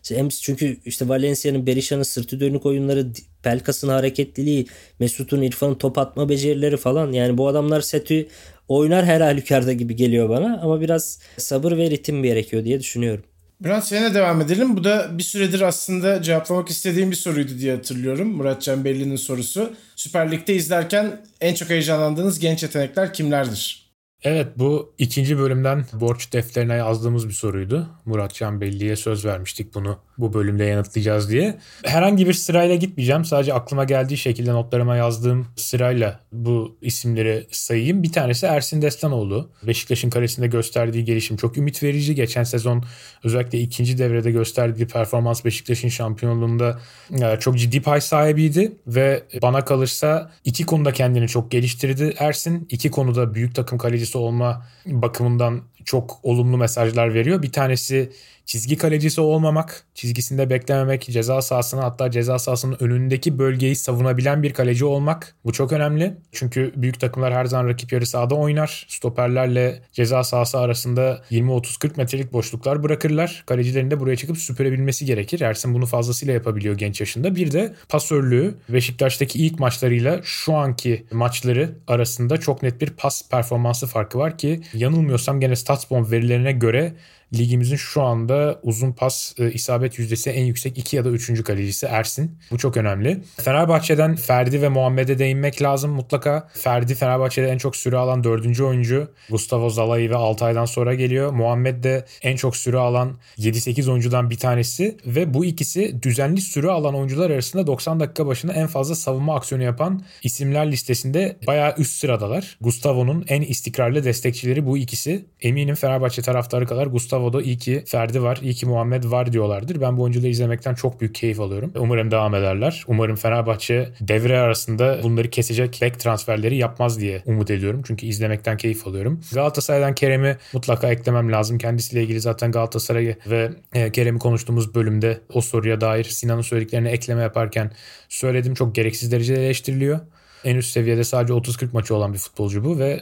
[0.08, 3.06] Hem çünkü işte Valencia'nın, Berisha'nın sırtı dönük oyunları,
[3.42, 4.66] Pelkas'ın hareketliliği,
[4.98, 7.12] Mesut'un, İrfan'ın top atma becerileri falan.
[7.12, 8.28] Yani bu adamlar seti
[8.68, 13.24] oynar her halükarda gibi geliyor bana ama biraz sabır ve ritim gerekiyor diye düşünüyorum.
[13.64, 14.76] Bülent seninle devam edelim.
[14.76, 18.28] Bu da bir süredir aslında cevaplamak istediğim bir soruydu diye hatırlıyorum.
[18.28, 19.72] Murat Can Belli'nin sorusu.
[19.96, 23.81] Süper Lig'de izlerken en çok heyecanlandığınız genç yetenekler kimlerdir?
[24.24, 27.88] Evet bu ikinci bölümden borç defterine yazdığımız bir soruydu.
[28.04, 31.58] Murat Can Belli'ye söz vermiştik bunu bu bölümde yanıtlayacağız diye.
[31.84, 33.24] Herhangi bir sırayla gitmeyeceğim.
[33.24, 38.02] Sadece aklıma geldiği şekilde notlarıma yazdığım sırayla bu isimleri sayayım.
[38.02, 39.50] Bir tanesi Ersin Destanoğlu.
[39.66, 42.14] Beşiktaş'ın kalesinde gösterdiği gelişim çok ümit verici.
[42.14, 42.84] Geçen sezon
[43.24, 50.32] özellikle ikinci devrede gösterdiği performans Beşiktaş'ın şampiyonluğunda e, çok ciddi pay sahibiydi ve bana kalırsa
[50.44, 52.66] iki konuda kendini çok geliştirdi Ersin.
[52.70, 57.42] İki konuda büyük takım kalecisi olma bakımından çok olumlu mesajlar veriyor.
[57.42, 58.10] Bir tanesi
[58.46, 64.84] çizgi kalecisi olmamak, çizgisinde beklememek, ceza sahasına hatta ceza sahasının önündeki bölgeyi savunabilen bir kaleci
[64.84, 65.34] olmak.
[65.44, 66.14] Bu çok önemli.
[66.32, 68.86] Çünkü büyük takımlar her zaman rakip yarı sahada oynar.
[68.88, 73.42] Stoperlerle ceza sahası arasında 20-30-40 metrelik boşluklar bırakırlar.
[73.46, 75.40] Kalecilerin de buraya çıkıp süpürebilmesi gerekir.
[75.40, 77.34] Ersin bunu fazlasıyla yapabiliyor genç yaşında.
[77.34, 83.86] Bir de pasörlüğü Beşiktaş'taki ilk maçlarıyla şu anki maçları arasında çok net bir pas performansı
[83.86, 86.92] farkı var ki yanılmıyorsam gene StatsBomb verilerine göre
[87.34, 91.44] ligimizin şu anda uzun pas e, isabet yüzdesi en yüksek 2 ya da 3.
[91.44, 92.38] kalecisi Ersin.
[92.50, 93.22] Bu çok önemli.
[93.36, 96.48] Fenerbahçe'den Ferdi ve Muhammed'e değinmek lazım mutlaka.
[96.54, 98.60] Ferdi Fenerbahçe'de en çok süre alan 4.
[98.60, 99.08] oyuncu.
[99.30, 101.32] Gustavo Zalai ve Altay'dan sonra geliyor.
[101.32, 106.70] Muhammed de en çok süre alan 7-8 oyuncudan bir tanesi ve bu ikisi düzenli süre
[106.70, 111.92] alan oyuncular arasında 90 dakika başına en fazla savunma aksiyonu yapan isimler listesinde bayağı üst
[111.92, 112.56] sıradalar.
[112.60, 115.24] Gustavo'nun en istikrarlı destekçileri bu ikisi.
[115.40, 119.80] Eminim Fenerbahçe taraftarı kadar Gustavo Bravo'da iyi ki Ferdi var, iyi ki Muhammed var diyorlardır.
[119.80, 121.72] Ben bu oyuncuları izlemekten çok büyük keyif alıyorum.
[121.76, 122.84] Umarım devam ederler.
[122.86, 127.82] Umarım Fenerbahçe devre arasında bunları kesecek back transferleri yapmaz diye umut ediyorum.
[127.86, 129.20] Çünkü izlemekten keyif alıyorum.
[129.34, 131.58] Galatasaray'dan Kerem'i mutlaka eklemem lazım.
[131.58, 137.22] Kendisiyle ilgili zaten Galatasaray'ı ve e, Kerem'i konuştuğumuz bölümde o soruya dair Sinan'ın söylediklerine ekleme
[137.22, 137.70] yaparken
[138.08, 138.54] söyledim.
[138.54, 140.00] Çok gereksiz derecede eleştiriliyor.
[140.44, 143.00] En üst seviyede sadece 30-40 maçı olan bir futbolcu bu ve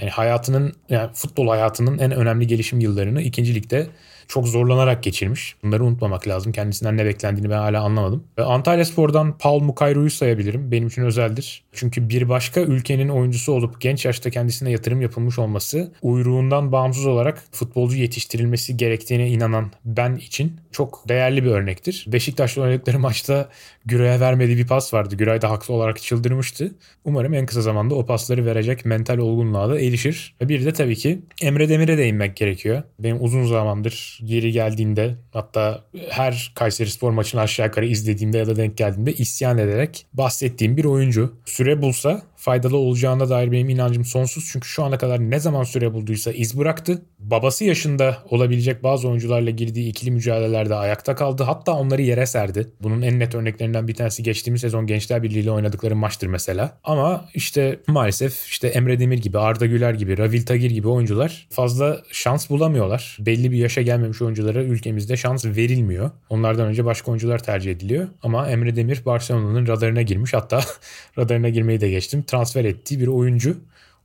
[0.00, 3.86] yani hayatının yani futbol hayatının en önemli gelişim yıllarını ikinci ligde
[4.28, 5.56] çok zorlanarak geçirmiş.
[5.62, 6.52] Bunları unutmamak lazım.
[6.52, 8.24] Kendisinden ne beklendiğini ben hala anlamadım.
[8.38, 10.72] Antalya Spor'dan Paul Mukayru'yu sayabilirim.
[10.72, 11.64] Benim için özeldir.
[11.72, 17.44] Çünkü bir başka ülkenin oyuncusu olup genç yaşta kendisine yatırım yapılmış olması uyruğundan bağımsız olarak
[17.52, 22.04] futbolcu yetiştirilmesi gerektiğine inanan ben için çok değerli bir örnektir.
[22.08, 23.48] Beşiktaş'la oynadıkları maçta
[23.86, 25.16] Güray'a vermediği bir pas vardı.
[25.16, 26.74] Güray da haklı olarak çıldırmıştı.
[27.04, 30.34] Umarım en kısa zamanda o pasları verecek mental olgunluğa da erişir.
[30.42, 32.82] Bir de tabii ki Emre Demir'e değinmek gerekiyor.
[32.98, 38.56] Benim uzun zamandır geri geldiğinde hatta her Kayseri Spor maçını aşağı yukarı izlediğimde ya da
[38.56, 41.36] denk geldiğimde isyan ederek bahsettiğim bir oyuncu.
[41.44, 44.48] Süre bulsa faydalı olacağına dair benim inancım sonsuz.
[44.52, 47.02] Çünkü şu ana kadar ne zaman süre bulduysa iz bıraktı.
[47.18, 51.42] Babası yaşında olabilecek bazı oyuncularla girdiği ikili mücadelelerde ayakta kaldı.
[51.42, 52.68] Hatta onları yere serdi.
[52.82, 56.78] Bunun en net örneklerinden bir tanesi geçtiğimiz sezon Gençler Birliği ile oynadıkları maçtır mesela.
[56.84, 62.02] Ama işte maalesef işte Emre Demir gibi, Arda Güler gibi, Ravil Tagir gibi oyuncular fazla
[62.12, 63.16] şans bulamıyorlar.
[63.20, 66.10] Belli bir yaşa gelmemiş oyunculara ülkemizde şans verilmiyor.
[66.28, 68.08] Onlardan önce başka oyuncular tercih ediliyor.
[68.22, 70.34] Ama Emre Demir Barcelona'nın radarına girmiş.
[70.34, 70.60] Hatta
[71.18, 73.56] radarına girmeyi de geçtim transfer ettiği bir oyuncu.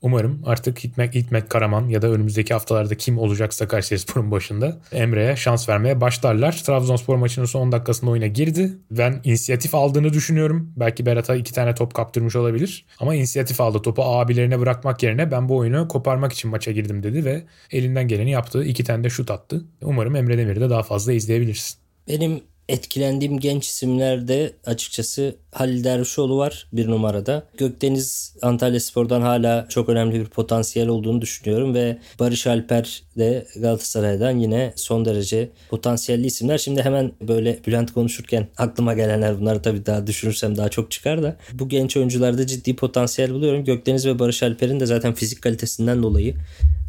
[0.01, 5.69] Umarım artık Hikmet, Hikmet Karaman ya da önümüzdeki haftalarda kim olacaksa Kayserispor'un başında Emre'ye şans
[5.69, 6.63] vermeye başlarlar.
[6.65, 8.71] Trabzonspor maçının son dakikasında oyuna girdi.
[8.91, 10.73] Ben inisiyatif aldığını düşünüyorum.
[10.77, 12.85] Belki Berat'a iki tane top kaptırmış olabilir.
[12.99, 13.81] Ama inisiyatif aldı.
[13.81, 18.31] Topu abilerine bırakmak yerine ben bu oyunu koparmak için maça girdim dedi ve elinden geleni
[18.31, 18.63] yaptı.
[18.63, 19.65] İki tane de şut attı.
[19.81, 21.77] Umarım Emre Demir'i de daha fazla izleyebilirsin.
[22.07, 27.43] Benim etkilendiğim genç isimlerde açıkçası Halil Dervişoğlu var bir numarada.
[27.57, 34.31] Gökdeniz Antalya Spor'dan hala çok önemli bir potansiyel olduğunu düşünüyorum ve Barış Alper de Galatasaray'dan
[34.31, 36.57] yine son derece potansiyelli isimler.
[36.57, 41.37] Şimdi hemen böyle Bülent konuşurken aklıma gelenler bunları tabii daha düşünürsem daha çok çıkar da
[41.53, 43.63] bu genç oyuncularda ciddi potansiyel buluyorum.
[43.65, 46.35] Gökdeniz ve Barış Alper'in de zaten fizik kalitesinden dolayı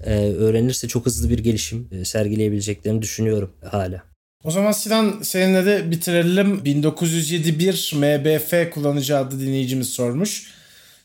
[0.07, 4.10] e, öğrenirse çok hızlı bir gelişim e, sergileyebileceklerini düşünüyorum hala.
[4.45, 6.64] O zaman Sinan seninle de bitirelim.
[6.64, 10.51] 1971 MBF kullanıcı adlı dinleyicimiz sormuş.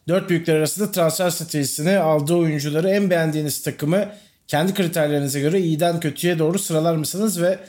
[0.08, 4.10] Dört büyükler arasında transfer stratejisini aldığı oyuncuları en beğendiğiniz takımı
[4.48, 7.60] kendi kriterlerinize göre iyiden kötüye doğru sıralar mısınız ve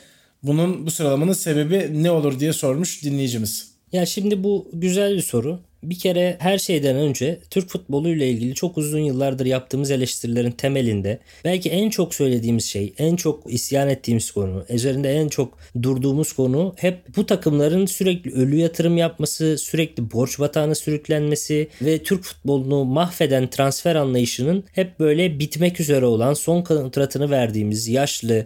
[0.43, 3.71] bunun bu sıralamanın sebebi ne olur diye sormuş dinleyicimiz.
[3.91, 5.59] Ya şimdi bu güzel bir soru.
[5.83, 11.19] Bir kere her şeyden önce Türk futbolu ile ilgili çok uzun yıllardır yaptığımız eleştirilerin temelinde
[11.45, 16.75] belki en çok söylediğimiz şey, en çok isyan ettiğimiz konu, üzerinde en çok durduğumuz konu
[16.77, 23.49] hep bu takımların sürekli ölü yatırım yapması, sürekli borç batağına sürüklenmesi ve Türk futbolunu mahveden
[23.49, 28.45] transfer anlayışının hep böyle bitmek üzere olan son kontratını verdiğimiz yaşlı,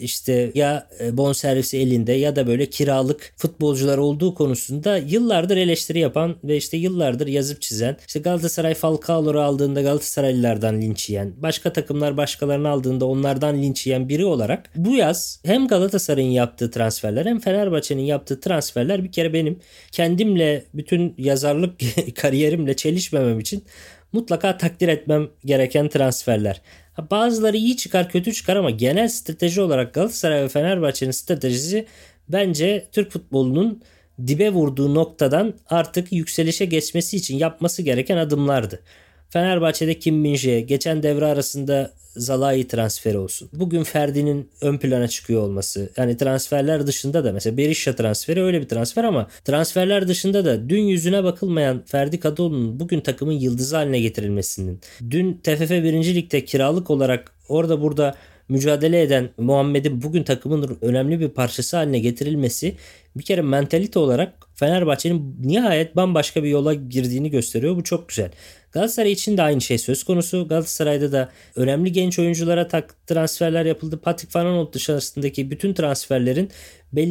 [0.00, 6.36] işte ya e, bonservisi elinde ya da böyle kiralık futbolcular olduğu konusunda yıllardır eleştiri yapan
[6.44, 12.68] ve işte yıllardır yazıp çizen işte Galatasaray Falcao'ları aldığında Galatasaraylılardan linç yiyen başka takımlar başkalarını
[12.68, 18.40] aldığında onlardan linç yiyen biri olarak bu yaz hem Galatasaray'ın yaptığı transferler hem Fenerbahçe'nin yaptığı
[18.40, 19.60] transferler bir kere benim
[19.92, 21.80] kendimle bütün yazarlık
[22.16, 23.64] kariyerimle çelişmemem için
[24.12, 26.62] mutlaka takdir etmem gereken transferler.
[27.10, 31.86] Bazıları iyi çıkar kötü çıkar ama genel strateji olarak Galatasaray ve Fenerbahçe'nin stratejisi
[32.28, 33.82] bence Türk futbolunun
[34.26, 38.82] dibe vurduğu noktadan artık yükselişe geçmesi için yapması gereken adımlardı.
[39.30, 43.48] Fenerbahçe'de Kim Minje, geçen devre arasında Zalai transferi olsun.
[43.52, 45.90] Bugün Ferdi'nin ön plana çıkıyor olması.
[45.96, 50.82] Yani transferler dışında da mesela Berisha transferi öyle bir transfer ama transferler dışında da dün
[50.82, 56.14] yüzüne bakılmayan Ferdi Kadıoğlu'nun bugün takımın yıldızı haline getirilmesinin, dün TFF 1.
[56.14, 58.14] Lig'de kiralık olarak orada burada
[58.48, 62.76] mücadele eden Muhammed'in bugün takımın önemli bir parçası haline getirilmesi
[63.16, 67.76] bir kere mentalite olarak Fenerbahçe'nin nihayet bambaşka bir yola girdiğini gösteriyor.
[67.76, 68.30] Bu çok güzel.
[68.76, 70.48] Galatasaray için de aynı şey söz konusu.
[70.48, 74.00] Galatasaray'da da önemli genç oyunculara tak transferler yapıldı.
[74.00, 76.50] Patrick Van Aanholt dışarısındaki bütün transferlerin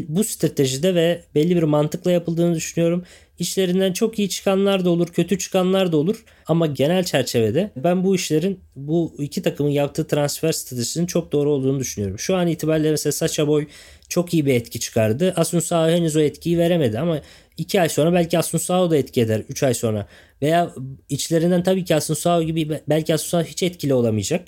[0.07, 3.03] bu stratejide ve belli bir mantıkla yapıldığını düşünüyorum.
[3.39, 6.24] İşlerinden çok iyi çıkanlar da olur, kötü çıkanlar da olur.
[6.47, 11.80] Ama genel çerçevede ben bu işlerin bu iki takımın yaptığı transfer stratejisinin çok doğru olduğunu
[11.80, 12.20] düşünüyorum.
[12.20, 13.68] Şu an itibariyle mesela Sacha Boy
[14.09, 15.34] çok iyi bir etki çıkardı.
[15.36, 17.22] Asunsao henüz o etkiyi veremedi ama
[17.57, 20.07] 2 ay sonra belki Asunsao da etki eder 3 ay sonra.
[20.41, 20.73] Veya
[21.09, 24.47] içlerinden tabii ki Asunsao gibi belki Asunsao hiç etkili olamayacak.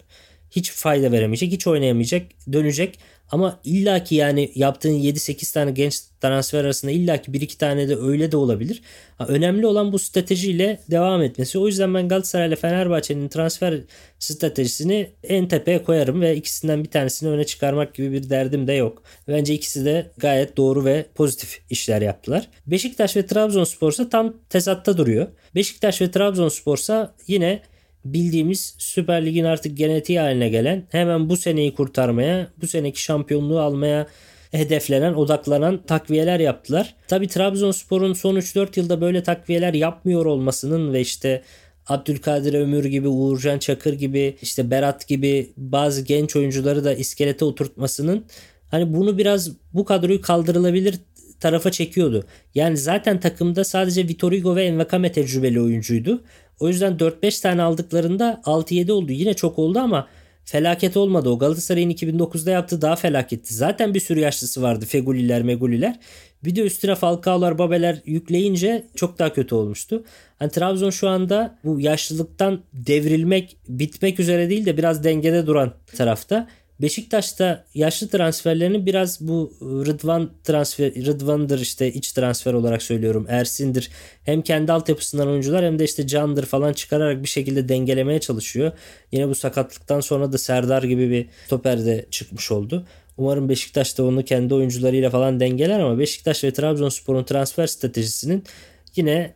[0.52, 2.24] Hiç fayda veremeyecek, hiç oynayamayacak,
[2.54, 3.00] dönecek.
[3.32, 8.38] Ama illaki yani yaptığın 7-8 tane genç transfer arasında illaki 1-2 tane de öyle de
[8.38, 8.82] olabilir.
[9.28, 11.60] Önemli olan bu stratejiyle devam etmesi.
[11.60, 13.82] O yüzden ben Galatasaray ile Fenerbahçe'nin transfer
[14.20, 19.04] stratejisini en tepeye koyarım ve ikisinden bir tanesini öne çıkarmak gibi bir derdim de yok.
[19.28, 22.50] Bence ikisi de gayet doğru ve pozitif işler yaptılar.
[22.68, 25.28] Beşiktaş ve Trabzonspor ise tam tezatta duruyor.
[25.56, 27.62] Beşiktaş ve Trabzonspor ise yine
[28.14, 34.08] bildiğimiz Süper Lig'in artık genetiği haline gelen hemen bu seneyi kurtarmaya, bu seneki şampiyonluğu almaya
[34.52, 36.96] hedeflenen, odaklanan takviyeler yaptılar.
[37.08, 41.42] Tabi Trabzonspor'un son 3-4 yılda böyle takviyeler yapmıyor olmasının ve işte
[41.88, 48.26] Abdülkadir Ömür gibi, Uğurcan Çakır gibi, işte Berat gibi bazı genç oyuncuları da iskelete oturtmasının
[48.72, 50.96] hani bunu biraz bu kadroyu kaldırılabilir
[51.40, 52.26] tarafa çekiyordu.
[52.56, 56.24] Yani zaten takımda sadece Vitor Hugo ve Envakame tecrübeli oyuncuydu.
[56.60, 59.12] O yüzden 4-5 tane aldıklarında 6-7 oldu.
[59.12, 60.08] Yine çok oldu ama
[60.46, 61.30] felaket olmadı.
[61.30, 63.54] O Galatasaray'ın 2009'da yaptığı daha felaketti.
[63.54, 64.86] Zaten bir sürü yaşlısı vardı.
[64.86, 66.00] Feguliler, Meguliler.
[66.44, 70.04] Bir de üstüne Falcao'lar, Babeler yükleyince çok daha kötü olmuştu.
[70.40, 76.48] Hani Trabzon şu anda bu yaşlılıktan devrilmek, bitmek üzere değil de biraz dengede duran tarafta.
[76.82, 83.26] Beşiktaş'ta yaşlı transferlerini biraz bu Rıdvan transfer Rıdvan'dır işte iç transfer olarak söylüyorum.
[83.30, 83.90] Ersin'dir.
[84.24, 88.72] Hem kendi altyapısından oyuncular hem de işte Can'dır falan çıkararak bir şekilde dengelemeye çalışıyor.
[89.12, 92.86] Yine bu sakatlıktan sonra da Serdar gibi bir stoper de çıkmış oldu.
[93.18, 98.44] Umarım Beşiktaş da onu kendi oyuncularıyla falan dengeler ama Beşiktaş ve Trabzonspor'un transfer stratejisinin
[98.96, 99.34] yine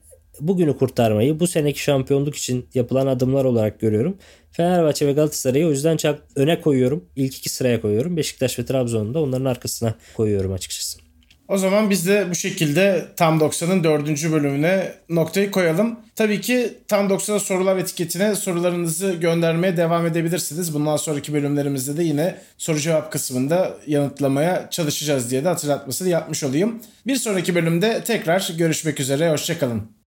[0.48, 4.18] bugünü kurtarmayı bu seneki şampiyonluk için yapılan adımlar olarak görüyorum.
[4.52, 7.06] Fenerbahçe ve Galatasaray'ı o yüzden çok öne koyuyorum.
[7.16, 8.18] İlk iki sıraya koyuyorum.
[8.18, 11.12] Beşiktaş ve Trabzon'u da onların arkasına koyuyorum açıkçası.
[11.52, 16.00] O zaman biz de bu şekilde Tam 90'ın dördüncü bölümüne noktayı koyalım.
[16.16, 20.74] Tabii ki Tam 90'a sorular etiketine sorularınızı göndermeye devam edebilirsiniz.
[20.74, 26.80] Bundan sonraki bölümlerimizde de yine soru cevap kısmında yanıtlamaya çalışacağız diye de hatırlatmasını yapmış olayım.
[27.08, 29.32] Bir sonraki bölümde tekrar görüşmek üzere.
[29.32, 30.01] Hoşçakalın.